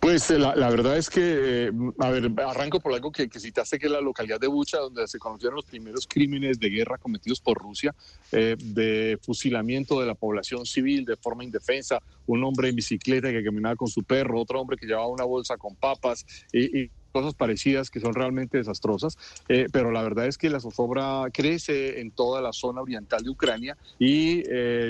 Pues 0.00 0.30
eh, 0.30 0.38
la, 0.38 0.68
verdad 0.68 0.96
es 0.96 1.08
que, 1.08 1.68
eh, 1.68 1.72
a 1.98 2.10
ver, 2.10 2.30
arranco 2.46 2.80
por 2.80 2.92
algo 2.92 3.10
que, 3.10 3.28
citaste, 3.28 3.78
que 3.78 3.86
es 3.86 3.92
la 3.92 4.00
localidad 4.00 4.38
de 4.38 4.46
Bucha, 4.46 4.78
donde 4.78 5.06
se 5.08 5.18
conocieron 5.18 5.56
los 5.56 5.64
primeros 5.64 6.06
crímenes 6.06 6.58
de 6.58 6.68
guerra 6.68 6.98
cometidos 6.98 7.40
por 7.40 7.58
Rusia, 7.58 7.94
eh, 8.32 8.56
de 8.58 9.18
fusilamiento 9.22 10.00
de 10.00 10.06
la 10.06 10.14
población 10.14 10.66
civil 10.66 11.04
de 11.04 11.16
forma 11.16 11.44
indefensa, 11.44 12.00
un 12.26 12.44
hombre 12.44 12.68
en 12.68 12.76
bicicleta 12.76 13.30
que 13.30 13.42
caminaba 13.42 13.76
con 13.76 13.88
su 13.88 14.02
perro, 14.02 14.40
otro 14.40 14.60
hombre 14.60 14.76
que 14.76 14.86
llevaba 14.86 15.08
una 15.08 15.24
bolsa 15.24 15.56
con 15.56 15.74
papas 15.76 16.26
y, 16.52 16.90
cosas 17.12 17.34
parecidas 17.34 17.90
que 17.90 18.00
son 18.00 18.12
realmente 18.12 18.58
desastrosas, 18.58 19.16
pero 19.46 19.92
la 19.92 20.02
verdad 20.02 20.26
es 20.26 20.36
que 20.36 20.50
la 20.50 20.58
zozobra 20.58 21.22
crece 21.32 22.00
en 22.00 22.10
toda 22.10 22.42
la 22.42 22.52
zona 22.52 22.80
oriental 22.80 23.22
de 23.22 23.30
Ucrania 23.30 23.76
y 24.00 24.42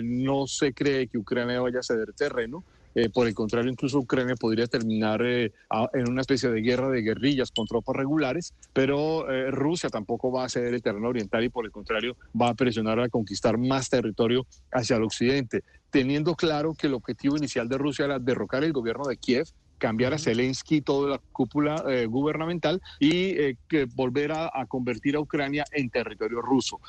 no 0.02 0.47
se 0.47 0.73
cree 0.73 1.07
que 1.09 1.19
Ucrania 1.19 1.61
vaya 1.61 1.81
a 1.81 1.83
ceder 1.83 2.14
terreno. 2.14 2.64
Eh, 2.95 3.11
por 3.11 3.27
el 3.27 3.35
contrario, 3.35 3.71
incluso 3.71 3.99
Ucrania 3.99 4.37
podría 4.37 4.67
terminar 4.67 5.21
eh, 5.25 5.53
en 5.95 6.09
una 6.09 6.21
especie 6.21 6.49
de 6.51 6.61
guerra 6.61 6.89
de 6.91 7.03
guerrillas 7.03 7.51
con 7.51 7.67
tropas 7.67 7.97
regulares, 7.97 8.55
pero 8.73 9.31
eh, 9.31 9.51
Rusia 9.51 9.89
tampoco 9.91 10.31
va 10.31 10.45
a 10.45 10.49
ceder 10.49 10.75
el 10.75 10.83
terreno 10.83 11.09
oriental 11.09 11.43
y 11.45 11.49
por 11.49 11.65
el 11.65 11.73
contrario 11.73 12.17
va 12.41 12.51
a 12.51 12.55
presionar 12.55 13.01
a 13.01 13.09
conquistar 13.09 13.59
más 13.59 13.89
territorio 13.89 14.47
hacia 14.71 14.97
el 14.97 15.03
occidente, 15.03 15.65
teniendo 15.91 16.35
claro 16.35 16.75
que 16.75 16.87
el 16.87 16.95
objetivo 16.95 17.37
inicial 17.37 17.69
de 17.69 17.79
Rusia 17.79 18.05
era 18.05 18.19
derrocar 18.19 18.63
el 18.63 18.73
gobierno 18.73 19.05
de 19.07 19.17
Kiev 19.17 19.47
cambiar 19.77 20.15
a 20.15 20.19
Zelensky 20.19 20.81
toda 20.81 21.11
la 21.11 21.21
cúpula 21.33 21.85
gubernamental 22.07 22.81
y 23.01 23.55
que 23.69 23.87
volver 23.95 24.33
a, 24.33 24.51
convertir 24.67 25.17
a 25.17 25.21
Ucrania 25.21 25.65
en 25.73 25.91
territorio 25.91 26.41
ruso. 26.41 26.81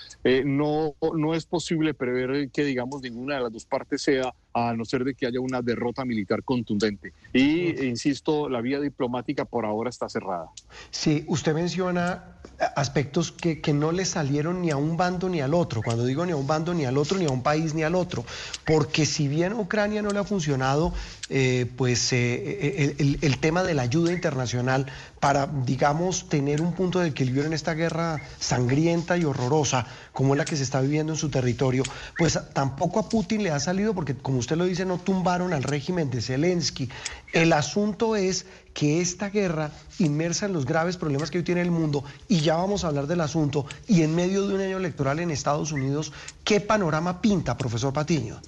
no, 0.46 0.96
no 1.14 1.34
es 1.34 1.46
posible 1.46 1.94
prever 1.94 2.50
que, 2.52 2.64
digamos, 2.64 3.02
ninguna 3.02 3.36
de 3.36 3.42
las 3.42 3.52
dos 3.52 3.66
partes 3.66 4.02
sea 4.04 4.34
a 4.56 4.74
no 4.74 4.86
ser 4.86 5.04
de 5.04 5.14
que 5.14 5.28
haya 5.28 5.42
una 5.42 5.62
derrota 5.62 6.06
militar 6.06 6.42
contundente. 6.44 7.12
Y, 7.34 7.86
insisto, 7.86 8.48
la 8.48 8.62
vía 8.62 8.80
diplomática 8.80 9.44
por 9.44 9.66
ahora 9.66 9.90
está 9.90 10.08
cerrada. 10.08 10.50
Sí, 10.92 11.26
usted 11.28 11.54
menciona 11.54 12.38
aspectos 12.78 13.34
que, 13.34 13.60
que, 13.60 13.74
no 13.74 13.92
le 13.92 14.06
salieron 14.06 14.62
ni 14.62 14.72
a 14.72 14.78
un 14.78 14.96
bando 14.96 15.28
ni 15.28 15.42
al 15.42 15.54
otro. 15.54 15.82
Cuando 15.84 16.06
digo 16.06 16.26
ni 16.26 16.32
a 16.32 16.38
un 16.38 16.48
bando 16.48 16.74
ni 16.74 16.86
al 16.86 16.98
otro, 16.98 17.18
ni 17.18 17.26
a 17.26 17.32
un 17.32 17.44
país 17.44 17.74
ni 17.74 17.84
al 17.84 17.96
otro. 17.96 18.24
Porque 18.66 19.06
si 19.06 19.28
bien 19.28 19.52
a 19.52 19.56
Ucrania 19.56 20.02
no 20.02 20.12
le 20.12 20.20
ha 20.20 20.24
funcionado, 20.24 20.94
eh, 21.28 21.70
pues 21.76 22.14
eh, 22.14 22.96
el, 22.98 23.20
el, 23.22 23.38
tema 23.40 23.64
de 23.64 23.74
la 23.74 23.82
ayuda 23.82 24.14
internacional 24.14 24.86
para, 25.20 25.48
digamos, 25.48 26.30
tener 26.30 26.62
un 26.62 26.72
punto 26.72 27.00
de 27.00 27.10
equilibrio 27.10 27.46
en 27.46 27.54
esta 27.54 27.74
guerra 27.74 28.22
sangrienta 28.40 29.18
y 29.18 29.26
horrorosa 29.26 29.86
como 30.16 30.34
es 30.34 30.38
la 30.38 30.46
que 30.46 30.56
se 30.56 30.64
está 30.64 30.80
viviendo 30.80 31.14
en 31.14 31.20
su 31.20 31.30
territorio, 31.30 31.84
pues 32.18 32.40
tampoco 32.54 33.00
a 33.00 33.10
Putin 33.10 33.44
le 33.44 33.52
ha 33.52 33.60
salido 33.60 33.94
porque, 33.94 34.16
como 34.16 34.40
usted 34.46 34.58
lo 34.58 34.66
dice, 34.66 34.86
no 34.86 35.00
tumbaron 35.00 35.54
al 35.54 35.64
régimen 35.64 36.12
de 36.12 36.22
Zelensky. 36.22 36.88
El 37.34 37.52
asunto 37.52 38.16
es 38.16 38.46
que 38.74 39.02
esta 39.02 39.30
guerra, 39.30 39.72
inmersa 39.98 40.46
en 40.46 40.54
los 40.54 40.66
graves 40.66 40.98
problemas 40.98 41.32
que 41.32 41.40
hoy 41.40 41.44
tiene 41.44 41.62
el 41.62 41.72
mundo, 41.72 42.04
y 42.28 42.42
ya 42.42 42.56
vamos 42.56 42.84
a 42.84 42.88
hablar 42.88 43.08
del 43.08 43.22
asunto, 43.22 43.66
y 43.88 44.04
en 44.04 44.14
medio 44.16 44.48
de 44.48 44.54
un 44.54 44.62
año 44.62 44.78
electoral 44.78 45.20
en 45.20 45.32
Estados 45.32 45.72
Unidos, 45.72 46.14
¿qué 46.44 46.62
panorama 46.62 47.22
pinta, 47.22 47.58
profesor 47.58 47.92
Patiño? 47.92 48.40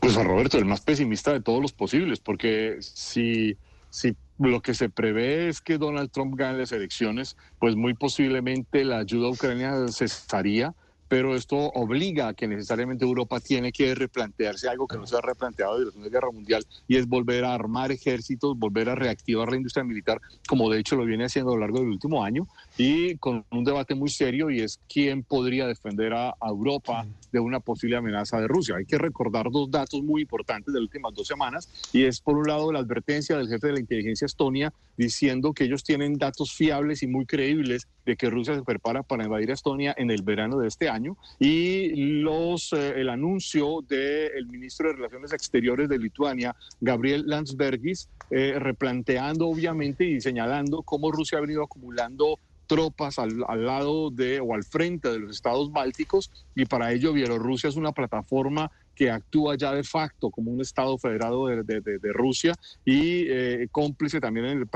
Pues 0.00 0.16
a 0.16 0.24
Roberto, 0.24 0.58
el 0.58 0.64
más 0.64 0.80
pesimista 0.80 1.32
de 1.32 1.40
todos 1.40 1.62
los 1.62 1.72
posibles, 1.72 2.18
porque 2.18 2.78
si, 2.80 3.56
si 3.88 4.16
lo 4.38 4.60
que 4.60 4.74
se 4.74 4.88
prevé 4.88 5.48
es 5.48 5.60
que 5.60 5.78
Donald 5.78 6.10
Trump 6.10 6.34
gane 6.36 6.58
las 6.58 6.72
elecciones, 6.72 7.36
pues 7.60 7.76
muy 7.76 7.94
posiblemente 7.94 8.84
la 8.84 8.98
ayuda 8.98 9.28
a 9.28 9.30
Ucrania 9.30 9.72
cesaría 9.92 10.74
pero 11.12 11.36
esto 11.36 11.58
obliga 11.74 12.28
a 12.28 12.32
que 12.32 12.48
necesariamente 12.48 13.04
Europa 13.04 13.38
tiene 13.38 13.70
que 13.70 13.94
replantearse 13.94 14.66
algo 14.66 14.86
que 14.86 14.96
no 14.96 15.06
se 15.06 15.14
ha 15.14 15.20
replanteado 15.20 15.74
desde 15.74 15.84
la 15.84 15.90
Segunda 15.90 16.08
Guerra 16.08 16.30
Mundial 16.30 16.66
y 16.88 16.96
es 16.96 17.06
volver 17.06 17.44
a 17.44 17.52
armar 17.52 17.92
ejércitos, 17.92 18.58
volver 18.58 18.88
a 18.88 18.94
reactivar 18.94 19.50
la 19.50 19.58
industria 19.58 19.84
militar, 19.84 20.22
como 20.48 20.70
de 20.70 20.80
hecho 20.80 20.96
lo 20.96 21.04
viene 21.04 21.26
haciendo 21.26 21.52
a 21.52 21.56
lo 21.56 21.60
largo 21.60 21.80
del 21.80 21.88
último 21.88 22.24
año, 22.24 22.48
y 22.78 23.18
con 23.18 23.44
un 23.50 23.62
debate 23.62 23.94
muy 23.94 24.08
serio 24.08 24.48
y 24.48 24.60
es 24.60 24.80
quién 24.88 25.22
podría 25.22 25.66
defender 25.66 26.14
a, 26.14 26.34
Europa 26.40 27.06
de 27.30 27.40
una 27.40 27.60
posible 27.60 27.96
amenaza 27.96 28.40
de 28.40 28.48
Rusia. 28.48 28.76
Hay 28.76 28.86
que 28.86 28.96
recordar 28.96 29.50
dos 29.50 29.70
datos 29.70 30.02
muy 30.02 30.22
importantes 30.22 30.72
de 30.72 30.80
las 30.80 30.86
últimas 30.86 31.12
dos 31.12 31.26
semanas 31.26 31.68
y 31.92 32.04
es 32.04 32.22
por 32.22 32.38
un 32.38 32.46
lado 32.46 32.72
la 32.72 32.78
advertencia 32.78 33.36
del 33.36 33.48
jefe 33.48 33.66
de 33.66 33.72
la 33.74 33.80
inteligencia 33.80 34.24
estonia 34.24 34.72
diciendo 34.96 35.52
que 35.52 35.64
ellos 35.64 35.84
tienen 35.84 36.14
datos 36.14 36.52
fiables 36.52 37.02
y 37.02 37.06
muy 37.06 37.26
creíbles 37.26 37.86
de 38.04 38.16
que 38.16 38.30
Rusia 38.30 38.54
se 38.54 38.62
prepara 38.62 39.02
para 39.02 39.24
invadir 39.24 39.50
a 39.50 39.54
Estonia 39.54 39.94
en 39.96 40.10
el 40.10 40.22
verano 40.22 40.58
de 40.58 40.68
este 40.68 40.88
año 40.88 41.01
y 41.38 42.20
los, 42.20 42.72
eh, 42.72 43.00
el 43.00 43.08
anuncio 43.08 43.80
del 43.88 44.46
ministro 44.46 44.88
de 44.88 44.94
Relaciones 44.94 45.32
Exteriores 45.32 45.88
de 45.88 45.98
Lituania, 45.98 46.54
Gabriel 46.80 47.24
Landsbergis, 47.26 48.08
eh, 48.30 48.54
replanteando 48.58 49.48
obviamente 49.48 50.04
y 50.04 50.20
señalando 50.20 50.82
cómo 50.82 51.10
Rusia 51.12 51.38
ha 51.38 51.40
venido 51.40 51.62
acumulando 51.62 52.38
tropas 52.66 53.18
al, 53.18 53.44
al, 53.48 53.66
lado 53.66 54.10
de 54.10 54.40
o 54.40 54.54
al 54.54 54.64
frente 54.64 55.10
de 55.10 55.18
los 55.18 55.32
estados 55.32 55.70
bálticos 55.72 56.30
y 56.54 56.64
para 56.64 56.92
ello 56.92 57.12
Bielorrusia 57.12 57.68
es 57.68 57.76
una 57.76 57.92
plataforma 57.92 58.70
que 58.94 59.10
actúa 59.10 59.56
ya 59.56 59.72
de 59.72 59.84
facto 59.84 60.30
como 60.30 60.50
un 60.50 60.60
Estado 60.60 60.96
federado 60.98 61.46
de, 61.46 61.62
de, 61.62 62.12
Rusia 62.12 62.54
y 62.84 63.26
eh, 63.28 63.68
cómplice 63.70 64.20
también 64.20 64.46
en, 64.46 64.68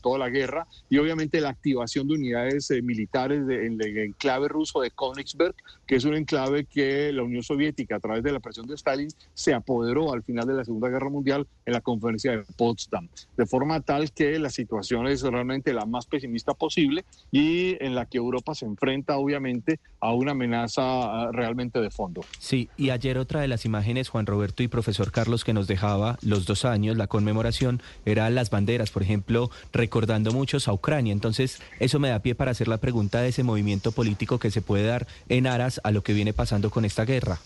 toda 0.00 0.18
la 0.18 0.28
guerra, 0.28 0.66
y 0.90 0.98
obviamente 0.98 1.40
la 1.40 1.50
activación 1.50 2.08
de 2.08 2.14
unidades 2.14 2.70
eh, 2.70 2.82
militares 2.82 3.42
en 3.48 3.80
el 3.80 3.98
enclave 3.98 4.48
ruso 4.48 4.80
de 4.80 4.90
Königsberg, 4.90 5.54
que 5.86 5.96
es 5.96 6.04
un 6.04 6.14
enclave 6.14 6.64
que 6.64 7.12
la 7.12 7.22
Unión 7.22 7.42
Soviética, 7.42 7.96
a 7.96 8.00
través 8.00 8.22
de 8.22 8.32
la 8.32 8.40
presión 8.40 8.66
de 8.66 8.74
Stalin, 8.74 9.08
se 9.34 9.54
apoderó 9.54 10.12
al 10.12 10.22
final 10.22 10.46
de 10.46 10.54
la 10.54 10.64
Segunda 10.64 10.88
Guerra 10.88 11.08
Mundial 11.08 11.46
en 11.64 11.72
la 11.72 11.80
conferencia 11.80 12.32
de 12.32 12.44
Potsdam, 12.56 13.08
de 13.36 13.46
forma 13.46 13.80
tal 13.80 14.12
que 14.12 14.38
la 14.38 14.50
situación 14.50 15.06
es 15.06 15.22
realmente 15.22 15.72
la 15.72 15.86
más 15.86 16.06
pesimista 16.06 16.54
posible 16.54 17.04
y 17.30 17.76
en 17.84 17.94
la 17.94 18.06
que 18.06 18.18
Europa 18.18 18.54
se 18.54 18.66
enfrenta 18.66 19.16
obviamente 19.16 19.80
a 20.00 20.12
una 20.12 20.32
amenaza 20.32 20.82
ah, 20.82 21.30
realmente 21.32 21.80
de 21.80 21.90
fondo. 21.90 22.22
Sí, 22.38 22.68
y 22.76 22.90
ayer 22.90 23.18
otra 23.18 23.40
de 23.40 23.48
las 23.48 23.64
imágenes, 23.64 24.08
Juan 24.08 24.26
Roberto 24.26 24.62
y 24.62 24.68
profesor 24.68 25.12
Carlos, 25.12 25.44
que 25.44 25.52
nos 25.52 25.66
dejaba 25.66 26.18
los 26.22 26.46
dos 26.46 26.64
años, 26.64 26.96
la 26.96 27.06
conmemoración, 27.06 27.82
eran 28.04 28.34
las 28.34 28.50
banderas, 28.50 28.90
por 28.90 29.02
ejemplo, 29.02 29.50
recordando 29.72 30.32
muchos 30.32 30.68
a 30.68 30.72
Ucrania. 30.72 31.12
Entonces, 31.12 31.60
eso 31.78 31.98
me 31.98 32.08
da 32.08 32.20
pie 32.20 32.34
para 32.34 32.50
hacer 32.50 32.68
la 32.68 32.78
pregunta 32.78 33.20
de 33.20 33.28
ese 33.28 33.42
movimiento 33.42 33.92
político 33.92 34.38
que 34.38 34.50
se 34.50 34.62
puede 34.62 34.86
dar 34.86 35.06
en 35.28 35.46
aras 35.46 35.80
a 35.84 35.90
lo 35.90 36.02
que 36.02 36.12
viene 36.12 36.32
pasando 36.32 36.70
con 36.70 36.84
esta 36.84 37.04
guerra. 37.04 37.38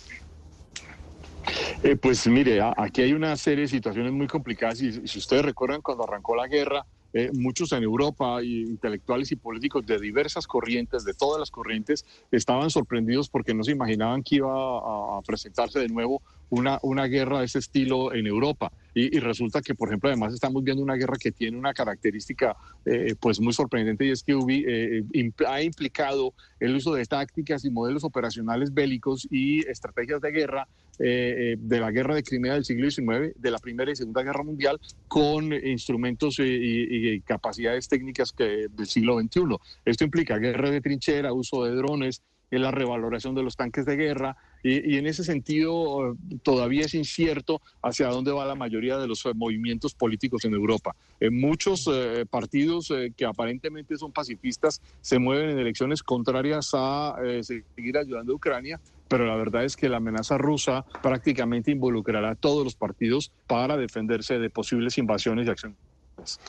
Eh, 1.87 1.95
pues 1.95 2.27
mire, 2.27 2.61
aquí 2.77 3.03
hay 3.03 3.13
una 3.13 3.37
serie 3.37 3.63
de 3.63 3.69
situaciones 3.69 4.13
muy 4.13 4.27
complicadas 4.27 4.83
y 4.83 5.07
si 5.07 5.19
ustedes 5.21 5.45
recuerdan 5.45 5.83
cuando 5.83 6.03
arrancó 6.03 6.35
la 6.35 6.49
guerra, 6.49 6.85
eh, 7.13 7.31
muchos 7.33 7.71
en 7.71 7.85
Europa, 7.85 8.43
intelectuales 8.43 9.31
y 9.31 9.37
políticos 9.37 9.87
de 9.87 10.01
diversas 10.01 10.49
corrientes, 10.49 11.05
de 11.05 11.15
todas 11.15 11.39
las 11.39 11.53
corrientes, 11.53 12.05
estaban 12.33 12.71
sorprendidos 12.71 13.29
porque 13.29 13.55
no 13.55 13.63
se 13.63 13.71
imaginaban 13.71 14.25
que 14.25 14.37
iba 14.37 14.51
a, 14.51 15.23
presentarse 15.25 15.79
de 15.79 15.89
nuevo 15.89 16.23
una, 16.51 16.81
una 16.83 17.05
guerra 17.07 17.39
de 17.39 17.45
ese 17.45 17.61
estilo 17.61 18.13
en 18.13 18.27
Europa. 18.27 18.73
Y, 18.93 19.19
resulta 19.21 19.63
que, 19.63 19.75
por 19.75 19.89
ejemplo, 19.89 20.09
además 20.09 20.35
estamos 20.35 20.65
viendo 20.65 20.83
una 20.83 20.95
guerra 20.95 21.17
que 21.21 21.31
tiene 21.31 21.57
una 21.57 21.73
característica 21.73 22.57
eh, 22.85 23.15
pues 23.21 23.41
muy 23.41 23.53
sorprendente 23.53 24.07
y 24.07 24.11
es 24.11 24.23
que 24.23 24.33
eh, 24.49 25.31
ha 25.47 25.63
implicado 25.63 26.35
el 26.59 26.75
uso 26.75 26.95
de 26.95 27.05
tácticas 27.05 27.65
y 27.65 27.71
modelos 27.71 28.05
operacionales 28.05 28.75
bélicos 28.75 29.29
y 29.31 29.67
estrategias 29.69 30.21
de 30.21 30.33
guerra 30.33 30.67
eh, 30.99 31.57
de 31.59 31.81
la 31.81 31.91
guerra 31.91 32.15
de 32.15 32.23
Crimea 32.23 32.55
del 32.55 32.65
siglo 32.65 32.91
XIX, 32.91 33.33
de 33.37 33.51
la 33.51 33.59
Primera 33.59 33.91
y 33.91 33.97
Segunda 33.97 34.23
Guerra 34.23 34.43
Mundial, 34.43 34.81
con 35.09 35.53
instrumentos 35.53 36.37
y, 36.39 37.21
capacidades 37.23 37.89
técnicas 37.89 38.35
del 38.37 38.87
siglo 38.87 39.19
XXI. 39.21 39.57
Esto 39.85 40.05
implica 40.05 40.39
guerra 40.39 40.71
de 40.71 40.81
trinchera, 40.81 41.33
uso 41.33 41.65
de 41.65 41.75
drones, 41.75 42.23
la 42.51 42.71
revaloración 42.71 43.35
de 43.35 43.43
los 43.43 43.57
tanques 43.57 43.85
de 43.87 43.97
guerra, 43.97 44.37
y, 44.63 44.97
en 44.97 45.07
ese 45.07 45.23
sentido 45.23 46.13
eh, 46.13 46.17
todavía 46.43 46.85
es 46.85 46.95
incierto 46.95 47.61
hacia 47.83 48.09
dónde 48.09 48.33
va 48.33 48.45
la 48.47 48.55
mayoría 48.55 48.99
de 48.99 49.07
los 49.07 49.25
eh, 49.27 49.33
movimientos 49.35 49.95
políticos 49.95 50.45
en 50.45 50.55
Europa. 50.55 50.97
En 51.21 51.39
muchos 51.39 51.89
eh, 51.93 52.25
partidos 52.29 52.93
que 53.17 53.25
aparentemente 53.25 53.97
son 53.97 54.13
pacifistas 54.13 54.83
se 55.01 55.19
mueven 55.19 55.51
en 55.51 55.59
elecciones 55.59 56.03
contrarias 56.03 56.71
a 56.73 57.17
seguir 57.43 57.97
ayudando 57.97 58.33
a 58.33 58.37
Ucrania, 58.37 58.81
pero 59.09 59.27
la 59.27 59.37
verdad 59.37 59.65
es 59.65 59.77
que 59.77 59.89
la 59.89 59.99
amenaza 59.99 60.39
rusa 60.39 60.85
prácticamente 61.03 61.71
involucrará 61.71 62.31
a 62.31 62.35
todos 62.35 62.65
los 62.65 62.77
partidos 62.77 63.33
para 63.47 63.77
defenderse 63.77 64.39
de 64.39 64.51
posibles 64.51 64.99
invasiones 64.99 65.47
y 65.47 65.51
acciones 65.51 65.79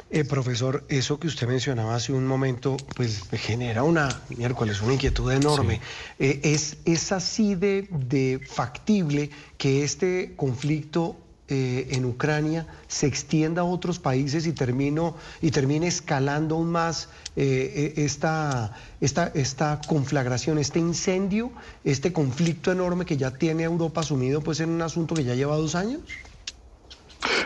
eh, 0.10 0.24
profesor, 0.24 0.86
eso 0.88 1.20
que 1.20 1.28
usted 1.28 1.48
mencionaba 1.48 1.96
hace 1.96 2.14
un 2.14 2.26
momento, 2.26 2.78
pues 2.96 3.24
genera 3.34 3.84
una, 3.84 4.10
miércoles, 4.30 4.82
una 4.82 4.94
inquietud 4.94 5.32
enorme. 5.32 5.82
Eh, 6.20 6.40
es, 6.44 6.78
¿Es 6.86 7.12
así 7.12 7.56
de, 7.56 8.40
factible 8.48 9.30
que 9.58 9.84
este 9.84 10.34
conflicto 10.36 11.18
eh, 11.50 11.88
en 11.92 12.06
Ucrania 12.06 12.68
se 12.88 13.08
extienda 13.08 13.62
a 13.62 13.66
otros 13.66 14.00
países 14.00 14.48
y, 14.48 14.54
termino, 14.54 15.16
y 15.42 15.52
termine 15.52 15.88
escalando 15.88 16.56
aún 16.56 16.72
más 16.72 17.10
esta, 17.36 18.76
esta, 19.00 19.28
esta 19.36 19.80
conflagración, 19.88 20.58
este 20.58 20.80
incendio, 20.80 21.52
este 21.84 22.12
conflicto 22.12 22.72
enorme 22.72 23.06
que 23.06 23.16
ya 23.16 23.32
tiene 23.32 23.64
Europa 23.64 24.02
asumido 24.02 24.42
pues, 24.42 24.60
en 24.60 24.72
un 24.72 24.82
asunto 24.82 25.14
que 25.14 25.24
ya 25.24 25.36
lleva 25.36 25.56
dos 25.56 25.76
años? 25.76 26.02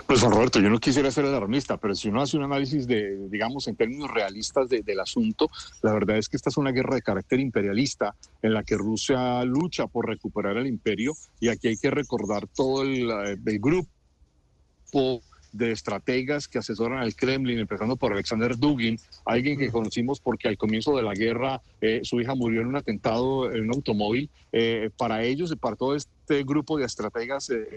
Pues 0.05 0.19
Juan 0.19 0.33
Roberto, 0.33 0.59
yo 0.59 0.69
no 0.69 0.79
quisiera 0.79 1.11
ser 1.11 1.25
alarmista, 1.25 1.77
pero 1.77 1.95
si 1.95 2.09
uno 2.09 2.21
hace 2.21 2.37
un 2.37 2.43
análisis 2.43 2.87
de, 2.87 3.27
digamos, 3.29 3.67
en 3.67 3.75
términos 3.75 4.11
realistas 4.11 4.69
del 4.69 4.99
asunto, 4.99 5.49
la 5.81 5.93
verdad 5.93 6.17
es 6.17 6.27
que 6.27 6.37
esta 6.37 6.49
es 6.49 6.57
una 6.57 6.71
guerra 6.71 6.95
de 6.95 7.01
carácter 7.01 7.39
imperialista 7.39 8.15
en 8.41 8.53
la 8.53 8.63
que 8.63 8.75
Rusia 8.75 9.43
lucha 9.45 9.87
por 9.87 10.07
recuperar 10.07 10.57
el 10.57 10.67
imperio 10.67 11.13
y 11.39 11.49
aquí 11.49 11.69
hay 11.69 11.77
que 11.77 11.91
recordar 11.91 12.47
todo 12.47 12.83
el, 12.83 13.09
eh, 13.09 13.37
el 13.45 13.59
grupo 13.59 15.21
de 15.51 15.71
estrategas 15.71 16.47
que 16.47 16.59
asesoran 16.59 16.99
al 16.99 17.15
Kremlin, 17.15 17.59
empezando 17.59 17.95
por 17.95 18.13
Alexander 18.13 18.57
Dugin, 18.57 18.97
alguien 19.25 19.59
que 19.59 19.71
conocimos 19.71 20.19
porque 20.19 20.47
al 20.47 20.57
comienzo 20.57 20.95
de 20.95 21.03
la 21.03 21.13
guerra 21.13 21.61
eh, 21.81 22.01
su 22.03 22.21
hija 22.21 22.35
murió 22.35 22.61
en 22.61 22.67
un 22.67 22.77
atentado 22.77 23.51
en 23.51 23.65
un 23.65 23.75
automóvil. 23.75 24.29
Eh, 24.53 24.89
para 24.97 25.23
ellos 25.23 25.51
y 25.51 25.55
para 25.55 25.75
todo 25.75 25.95
este 25.95 26.11
grupo 26.43 26.77
de 26.77 26.85
estrategas 26.85 27.49
eh, 27.49 27.67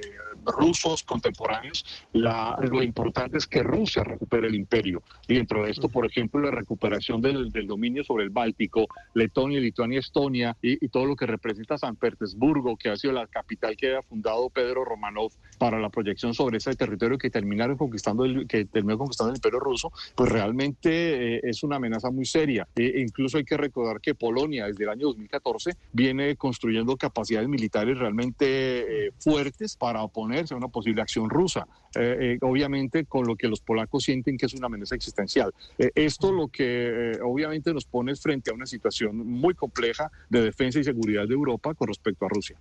rusos 0.45 1.03
contemporáneos, 1.03 1.85
la, 2.13 2.59
lo 2.71 2.83
importante 2.83 3.39
es 3.39 3.47
que 3.47 3.63
Rusia 3.63 4.05
recupere 4.05 4.49
el 4.49 4.55
imperio. 4.55 5.03
Y 5.29 5.35
dentro 5.35 5.65
de 5.65 5.71
esto, 5.71 5.89
por 5.89 6.07
ejemplo, 6.07 6.41
la 6.41 6.51
recuperación 6.51 7.21
del, 7.21 7.51
dominio 7.67 8.05
sobre 8.05 8.25
el 8.25 8.31
Báltico, 8.31 8.87
Letonia, 9.15 9.61
Lituania, 9.61 10.01
Estonia 10.01 10.57
y, 10.61 10.89
todo 10.89 11.07
lo 11.07 11.17
que 11.17 11.27
representa 11.27 11.79
San 11.79 11.97
Petersburgo, 11.97 12.77
que 12.77 12.91
ha 12.91 12.97
sido 12.97 13.13
la 13.13 13.27
capital 13.27 13.77
que 13.77 13.97
ha 13.97 14.03
fundado 14.03 14.49
Pedro 14.51 14.85
Romanov 14.85 15.33
para 15.59 15.81
la 15.81 15.89
proyección 15.89 16.35
sobre 16.35 16.59
ese 16.59 16.75
territorio 16.75 17.19
que 17.19 17.31
terminaron 17.31 17.77
conquistando 17.77 18.25
el, 18.25 18.47
que 18.47 18.65
terminó 18.65 18.99
conquistando 18.99 19.33
el 19.33 19.39
imperio 19.39 19.61
ruso, 19.61 19.93
pues 20.15 20.31
realmente 20.31 21.49
es 21.49 21.63
una 21.63 21.77
amenaza 21.77 22.11
muy 22.11 22.27
seria. 22.27 22.69
E 22.77 23.01
incluso 23.01 23.39
hay 23.39 23.45
que 23.45 23.57
recordar 23.57 24.01
que 24.01 24.15
Polonia 24.15 24.67
desde 24.67 24.85
el 24.85 24.91
año 24.91 25.07
2014 25.09 25.73
viene 25.93 26.37
construyendo 26.37 26.97
capacidades 26.97 27.49
militares 27.49 27.99
realmente 27.99 28.44
eh, 28.47 29.11
fuertes 29.19 29.77
para 29.77 30.03
oponerse 30.03 30.55
a 30.55 30.57
una 30.57 30.69
posible 30.69 31.03
acción 31.03 31.31
rusa. 31.31 31.67
Eh, 31.95 32.17
eh, 32.21 32.39
obviamente 32.43 33.05
con 33.05 33.27
lo 33.27 33.37
que 33.37 33.49
los 33.49 33.61
polacos 33.61 34.05
sienten 34.05 34.37
que 34.37 34.47
es 34.47 34.55
una 34.55 34.67
amenaza 34.67 34.95
existencial. 34.95 35.53
esto 35.79 36.33
lo 36.33 36.49
que 36.49 37.19
obviamente 37.23 37.73
nos 37.73 37.85
pone 37.85 38.15
frente 38.17 38.51
a 38.51 38.55
una 38.55 38.67
situación 38.67 39.17
muy 39.17 39.55
compleja 39.55 40.11
de 40.29 40.43
defensa 40.43 40.81
y 40.81 40.85
seguridad 40.85 41.27
de 41.29 41.35
Europa 41.35 41.75
con 41.75 41.89
respecto 41.89 42.27
a 42.27 42.29
Rusia. 42.29 42.59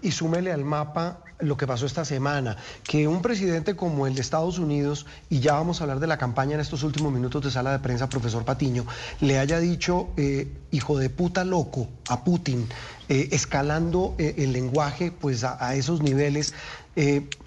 Y 0.00 0.12
súmele 0.12 0.52
al 0.52 0.64
mapa 0.64 1.24
lo 1.40 1.56
que 1.56 1.66
pasó 1.66 1.86
esta 1.86 2.04
semana, 2.04 2.56
que 2.84 3.08
un 3.08 3.20
presidente 3.20 3.74
como 3.74 4.06
el 4.06 4.14
de 4.14 4.20
Estados 4.20 4.58
Unidos, 4.58 5.06
y 5.28 5.40
ya 5.40 5.54
vamos 5.54 5.80
a 5.80 5.84
hablar 5.84 5.98
de 5.98 6.06
la 6.06 6.18
campaña 6.18 6.54
en 6.54 6.60
estos 6.60 6.84
últimos 6.84 7.12
minutos 7.12 7.42
de 7.42 7.50
sala 7.50 7.72
de 7.72 7.80
prensa, 7.80 8.08
profesor 8.08 8.44
Patiño, 8.44 8.86
le 9.20 9.40
haya 9.40 9.58
dicho 9.58 10.10
eh, 10.16 10.48
hijo 10.70 10.98
de 10.98 11.10
puta 11.10 11.44
loco 11.44 11.88
a 12.08 12.22
Putin, 12.22 12.68
eh, 13.08 13.30
escalando 13.32 14.14
eh, 14.18 14.36
el 14.38 14.52
lenguaje 14.52 15.10
pues 15.10 15.42
a, 15.42 15.74
esos 15.74 16.00
niveles, 16.00 16.54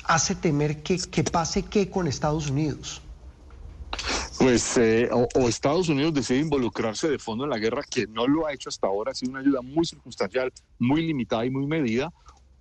hace 0.04 0.36
temer 0.36 0.82
que, 0.84 0.98
que 0.98 1.24
pase 1.24 1.64
qué 1.64 1.90
con 1.90 2.08
Estados 2.08 2.50
Unidos. 2.50 3.02
Pues 4.38 4.80
o, 5.12 5.28
o, 5.36 5.48
Estados 5.48 5.90
Unidos 5.90 6.14
decide 6.14 6.40
involucrarse 6.40 7.10
de 7.10 7.18
fondo 7.18 7.46
en 7.46 7.50
la 7.50 7.58
guerra, 7.58 7.84
que 7.90 8.06
no 8.08 8.28
lo 8.28 8.46
ha 8.46 8.54
hecho 8.54 8.70
hasta 8.70 8.88
ahora, 8.88 9.12
ha 9.12 9.16
sido 9.16 9.32
una 9.32 9.40
ayuda 9.40 9.62
muy 9.62 9.86
circunstancial, 9.86 10.52
muy 10.78 11.06
limitada 11.06 11.46
y 11.46 11.50
muy 11.50 11.66
medida, 11.66 12.12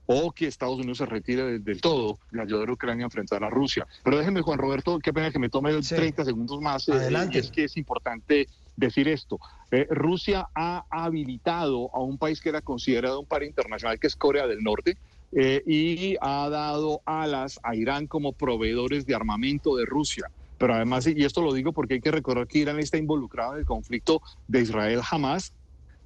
o 0.06 0.32
que 0.32 0.46
Estados 0.46 0.76
Unidos 0.76 0.98
se 0.98 1.06
retire 1.06 1.58
del, 1.58 1.80
todo 1.80 2.18
de 2.30 2.42
ayudar 2.42 2.68
a 2.68 2.72
Ucrania 2.72 3.04
a 3.04 3.06
enfrentar 3.06 3.42
a 3.44 3.50
Rusia. 3.50 3.86
Pero 4.02 4.18
déjeme, 4.18 4.42
Juan 4.42 4.58
Roberto, 4.58 4.98
qué 4.98 5.12
pena 5.12 5.30
que 5.30 5.38
me 5.38 5.48
tome 5.48 5.72
30 5.72 6.24
segundos 6.24 6.60
más. 6.60 6.88
Eh, 6.88 6.92
Adelante. 6.92 7.38
es 7.38 7.50
que 7.50 7.64
es 7.64 7.76
importante 7.76 8.48
decir 8.76 9.08
esto. 9.08 9.38
Eh, 9.70 9.86
Rusia 9.90 10.48
ha 10.54 10.84
habilitado 10.90 11.90
a 11.94 12.00
un 12.00 12.18
país 12.18 12.40
que 12.40 12.50
era 12.50 12.60
considerado 12.60 13.20
un 13.20 13.26
par 13.26 13.42
internacional, 13.42 13.98
que 13.98 14.06
es 14.06 14.16
Corea 14.16 14.46
del 14.46 14.62
Norte, 14.62 14.96
eh, 15.32 15.62
y 15.66 16.16
ha 16.20 16.48
dado 16.48 17.00
alas 17.06 17.58
a 17.62 17.74
Irán 17.74 18.06
como 18.06 18.32
proveedores 18.32 19.06
de 19.06 19.14
armamento 19.14 19.76
de 19.76 19.84
Rusia. 19.84 20.30
Pero 20.64 20.76
además, 20.76 21.06
y 21.06 21.22
esto 21.22 21.42
lo 21.42 21.52
digo 21.52 21.74
porque 21.74 21.92
hay 21.92 22.00
que 22.00 22.10
recordar 22.10 22.46
que 22.46 22.60
Irán 22.60 22.78
está 22.78 22.96
involucrado 22.96 23.52
en 23.52 23.58
el 23.58 23.66
conflicto 23.66 24.22
de 24.48 24.62
Israel-Jamás, 24.62 25.52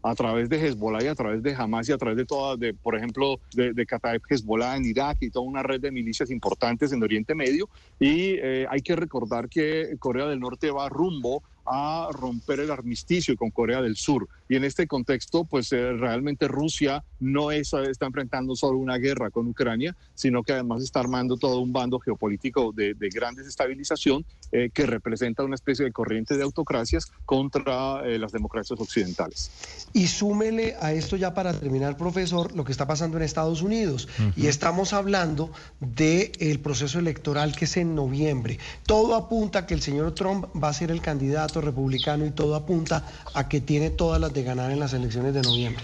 a 0.02 0.16
través 0.16 0.48
de 0.48 0.56
Hezbollah 0.56 1.04
y 1.04 1.06
a 1.06 1.14
través 1.14 1.44
de 1.44 1.54
Hamas 1.54 1.88
y 1.88 1.92
a 1.92 1.96
través 1.96 2.16
de 2.16 2.24
todas, 2.24 2.58
de, 2.58 2.74
por 2.74 2.96
ejemplo, 2.96 3.38
de, 3.54 3.72
de 3.72 3.86
Hezbollah 4.28 4.76
en 4.76 4.84
Irak 4.84 5.18
y 5.20 5.30
toda 5.30 5.46
una 5.46 5.62
red 5.62 5.80
de 5.80 5.92
milicias 5.92 6.32
importantes 6.32 6.90
en 6.90 7.00
Oriente 7.00 7.36
Medio. 7.36 7.68
Y 8.00 8.34
eh, 8.42 8.66
hay 8.68 8.80
que 8.80 8.96
recordar 8.96 9.48
que 9.48 9.94
Corea 10.00 10.26
del 10.26 10.40
Norte 10.40 10.72
va 10.72 10.88
rumbo 10.88 11.44
a 11.70 12.08
romper 12.12 12.60
el 12.60 12.70
armisticio 12.70 13.36
con 13.36 13.50
Corea 13.50 13.82
del 13.82 13.96
Sur. 13.96 14.28
Y 14.48 14.56
en 14.56 14.64
este 14.64 14.86
contexto, 14.86 15.44
pues 15.44 15.72
eh, 15.72 15.92
realmente 15.92 16.48
Rusia 16.48 17.04
no 17.20 17.50
está 17.50 18.06
enfrentando 18.06 18.56
solo 18.56 18.78
una 18.78 18.96
guerra 18.96 19.30
con 19.30 19.46
Ucrania, 19.46 19.94
sino 20.14 20.42
que 20.42 20.52
además 20.52 20.82
está 20.82 21.00
armando 21.00 21.36
todo 21.36 21.60
un 21.60 21.72
bando 21.72 21.98
geopolítico 21.98 22.72
de, 22.72 22.94
gran 23.12 23.34
desestabilización 23.34 24.24
eh, 24.52 24.70
que 24.72 24.86
representa 24.86 25.42
una 25.42 25.54
especie 25.54 25.84
de 25.84 25.92
corriente 25.92 26.36
de 26.36 26.42
autocracias 26.42 27.10
contra 27.24 28.06
eh, 28.06 28.18
las 28.18 28.32
democracias 28.32 28.78
occidentales. 28.80 29.50
Y 29.92 30.06
súmele 30.06 30.76
a 30.80 30.92
esto 30.92 31.16
ya 31.16 31.34
para 31.34 31.52
terminar, 31.52 31.96
profesor, 31.96 32.54
lo 32.54 32.64
que 32.64 32.72
está 32.72 32.86
pasando 32.86 33.16
en 33.16 33.22
Estados 33.22 33.62
Unidos. 33.62 34.08
Y 34.36 34.46
estamos 34.46 34.92
hablando 34.92 35.50
del 35.80 36.60
proceso 36.60 36.98
electoral 36.98 37.54
que 37.56 37.64
es 37.64 37.76
en 37.76 37.94
noviembre. 37.94 38.58
Todo 38.86 39.14
apunta 39.14 39.60
a 39.60 39.66
que 39.66 39.74
el 39.74 39.82
señor 39.82 40.14
Trump 40.14 40.46
va 40.62 40.68
a 40.68 40.72
ser 40.72 40.90
el 40.90 41.00
candidato 41.00 41.57
republicano 41.60 42.26
y 42.26 42.30
todo 42.30 42.54
apunta 42.54 43.04
a 43.34 43.48
que 43.48 43.60
tiene 43.60 43.90
todas 43.90 44.20
las 44.20 44.32
de 44.32 44.42
ganar 44.42 44.70
en 44.70 44.80
las 44.80 44.92
elecciones 44.92 45.34
de 45.34 45.42
noviembre. 45.42 45.82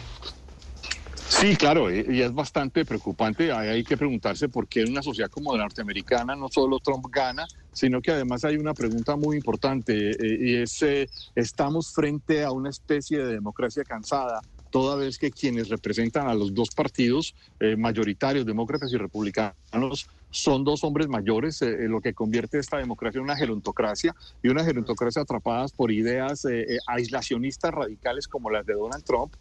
Sí, 1.29 1.57
claro, 1.57 1.91
y 1.91 2.23
es 2.23 2.33
bastante 2.33 2.85
preocupante. 2.85 3.51
Hay 3.51 3.83
que 3.83 3.97
preguntarse 3.97 4.49
por 4.49 4.69
qué 4.69 4.83
en 4.83 4.91
una 4.91 5.03
sociedad 5.03 5.29
como 5.29 5.57
la 5.57 5.65
norteamericana 5.65 6.37
no 6.37 6.49
solo 6.49 6.79
Trump 6.79 7.07
gana, 7.11 7.47
sino 7.73 8.01
que 8.01 8.13
además 8.13 8.45
hay 8.45 8.57
una 8.57 8.73
pregunta 8.73 9.17
muy 9.17 9.37
importante 9.37 10.11
eh, 10.11 10.39
y 10.41 10.55
es, 10.57 10.81
eh, 10.83 11.09
¿estamos 11.35 11.93
frente 11.93 12.45
a 12.45 12.53
una 12.53 12.71
especie 12.71 13.19
de 13.19 13.33
democracia 13.35 13.83
cansada 13.85 14.41
toda 14.71 14.97
vez 14.97 15.19
que 15.19 15.31
quienes 15.31 15.69
representan 15.69 16.29
a 16.29 16.35
los 16.35 16.53
dos 16.53 16.71
partidos 16.71 17.35
eh, 17.61 17.77
mayoritarios, 17.77 18.47
demócratas 18.47 18.93
y 18.93 18.97
republicanos, 18.97 20.09
son 20.35 20.65
dos 20.65 20.83
hombres 20.83 21.07
mayores, 21.07 21.63
eh, 21.63 21.87
lo 21.89 22.01
que 22.01 22.13
convierte 22.13 22.59
esta 22.59 22.79
democracia 22.79 23.19
en 23.19 23.25
una 23.25 23.37
gerontocracia 23.37 24.15
y 24.43 24.49
una 24.49 24.65
gerontocracia 24.65 25.23
atrapadas 25.23 25.73
por 25.73 25.93
ideas 25.93 26.45
eh, 26.45 26.79
aislacionistas 26.89 27.73
radicales 27.73 28.27
como 28.27 28.51
las 28.51 28.67
de 28.67 28.75
Donald 28.75 29.05
Trump 29.05 29.33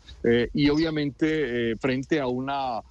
y 0.53 0.69
obviamente 0.69 1.75
frente 1.77 2.19
a 2.19 2.27
una, 2.27 2.82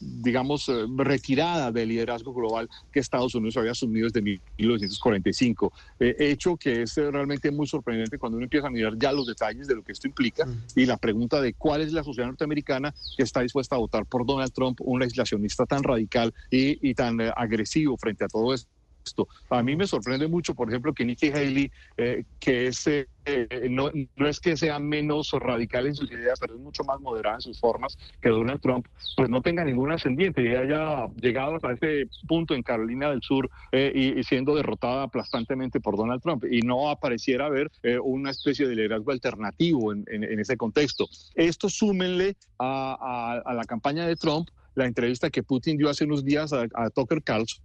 digamos, 0.00 0.70
retirada 0.96 1.72
del 1.72 1.88
liderazgo 1.88 2.32
global 2.32 2.68
que 2.92 3.00
Estados 3.00 3.34
Unidos 3.34 3.56
había 3.56 3.72
asumido 3.72 4.06
desde 4.06 4.22
1945. 4.22 5.72
hecho 5.98 6.56
que 6.56 6.82
es 6.82 6.96
realmente 6.96 7.50
muy 7.50 7.66
sorprendente 7.66 8.18
cuando 8.18 8.36
uno 8.36 8.44
empieza 8.44 8.68
a 8.68 8.70
mirar 8.70 8.96
ya 8.96 9.12
los 9.12 9.26
detalles 9.26 9.66
de 9.66 9.74
lo 9.74 9.82
que 9.82 9.92
esto 9.92 10.06
implica 10.06 10.46
y 10.74 10.86
la 10.86 10.96
pregunta 10.96 11.40
de 11.40 11.54
cuál 11.54 11.80
es 11.80 11.92
la 11.92 12.04
sociedad 12.04 12.28
norteamericana 12.28 12.94
que 13.16 13.22
está 13.22 13.40
dispuesta 13.40 13.76
a 13.76 13.78
votar 13.78 14.06
por 14.06 14.24
Donald 14.26 14.52
Trump, 14.52 14.78
un 14.82 15.02
aislacionista 15.02 15.66
tan 15.66 15.82
radical 15.82 16.32
y, 16.50 16.94
tan 16.94 17.20
agresivo 17.46 17.96
frente 17.96 18.24
a 18.24 18.28
todo 18.28 18.54
esto. 18.54 18.68
A 19.50 19.62
mí 19.62 19.76
me 19.76 19.86
sorprende 19.86 20.26
mucho, 20.28 20.54
por 20.54 20.68
ejemplo, 20.68 20.92
que 20.92 21.04
Nikki 21.04 21.30
Haley, 21.30 21.70
eh, 21.96 22.24
que 22.40 22.68
es, 22.68 22.86
eh, 22.86 23.06
no, 23.70 23.90
no, 24.16 24.28
es 24.28 24.40
que 24.40 24.56
sea 24.56 24.78
menos 24.78 25.32
radical 25.32 25.86
en 25.86 25.94
sus 25.94 26.10
ideas, 26.10 26.38
pero 26.40 26.54
es 26.54 26.60
mucho 26.60 26.84
más 26.84 27.00
moderada 27.00 27.36
en 27.36 27.40
sus 27.40 27.58
formas 27.58 27.96
que 28.20 28.28
Donald 28.28 28.60
Trump, 28.60 28.86
pues 29.16 29.28
no 29.28 29.42
tenga 29.42 29.64
ningún 29.64 29.92
ascendiente 29.92 30.42
y 30.42 30.54
haya 30.54 31.08
llegado 31.20 31.56
hasta 31.56 31.72
ese 31.72 32.08
punto 32.26 32.54
en 32.54 32.62
Carolina 32.62 33.10
del 33.10 33.22
Sur 33.22 33.50
eh, 33.72 34.14
y, 34.16 34.22
siendo 34.24 34.54
derrotada 34.54 35.04
aplastantemente 35.04 35.80
por 35.80 35.96
Donald 35.96 36.22
Trump. 36.22 36.44
Y 36.50 36.62
no 36.62 36.90
apareciera 36.90 37.46
haber 37.46 37.70
una 38.02 38.30
especie 38.30 38.66
de 38.66 38.74
liderazgo 38.74 39.12
alternativo 39.12 39.92
en, 39.92 40.04
ese 40.40 40.56
contexto. 40.56 41.06
Esto 41.34 41.68
súmenle 41.68 42.36
a, 42.58 43.42
la 43.54 43.64
campaña 43.64 44.06
de 44.06 44.16
Trump 44.16 44.48
la 44.76 44.86
entrevista 44.86 45.30
que 45.30 45.42
Putin 45.42 45.76
dio 45.76 45.88
hace 45.88 46.04
unos 46.04 46.24
días 46.24 46.52
a, 46.52 46.90
Tucker 46.90 47.22
Carlson 47.22 47.64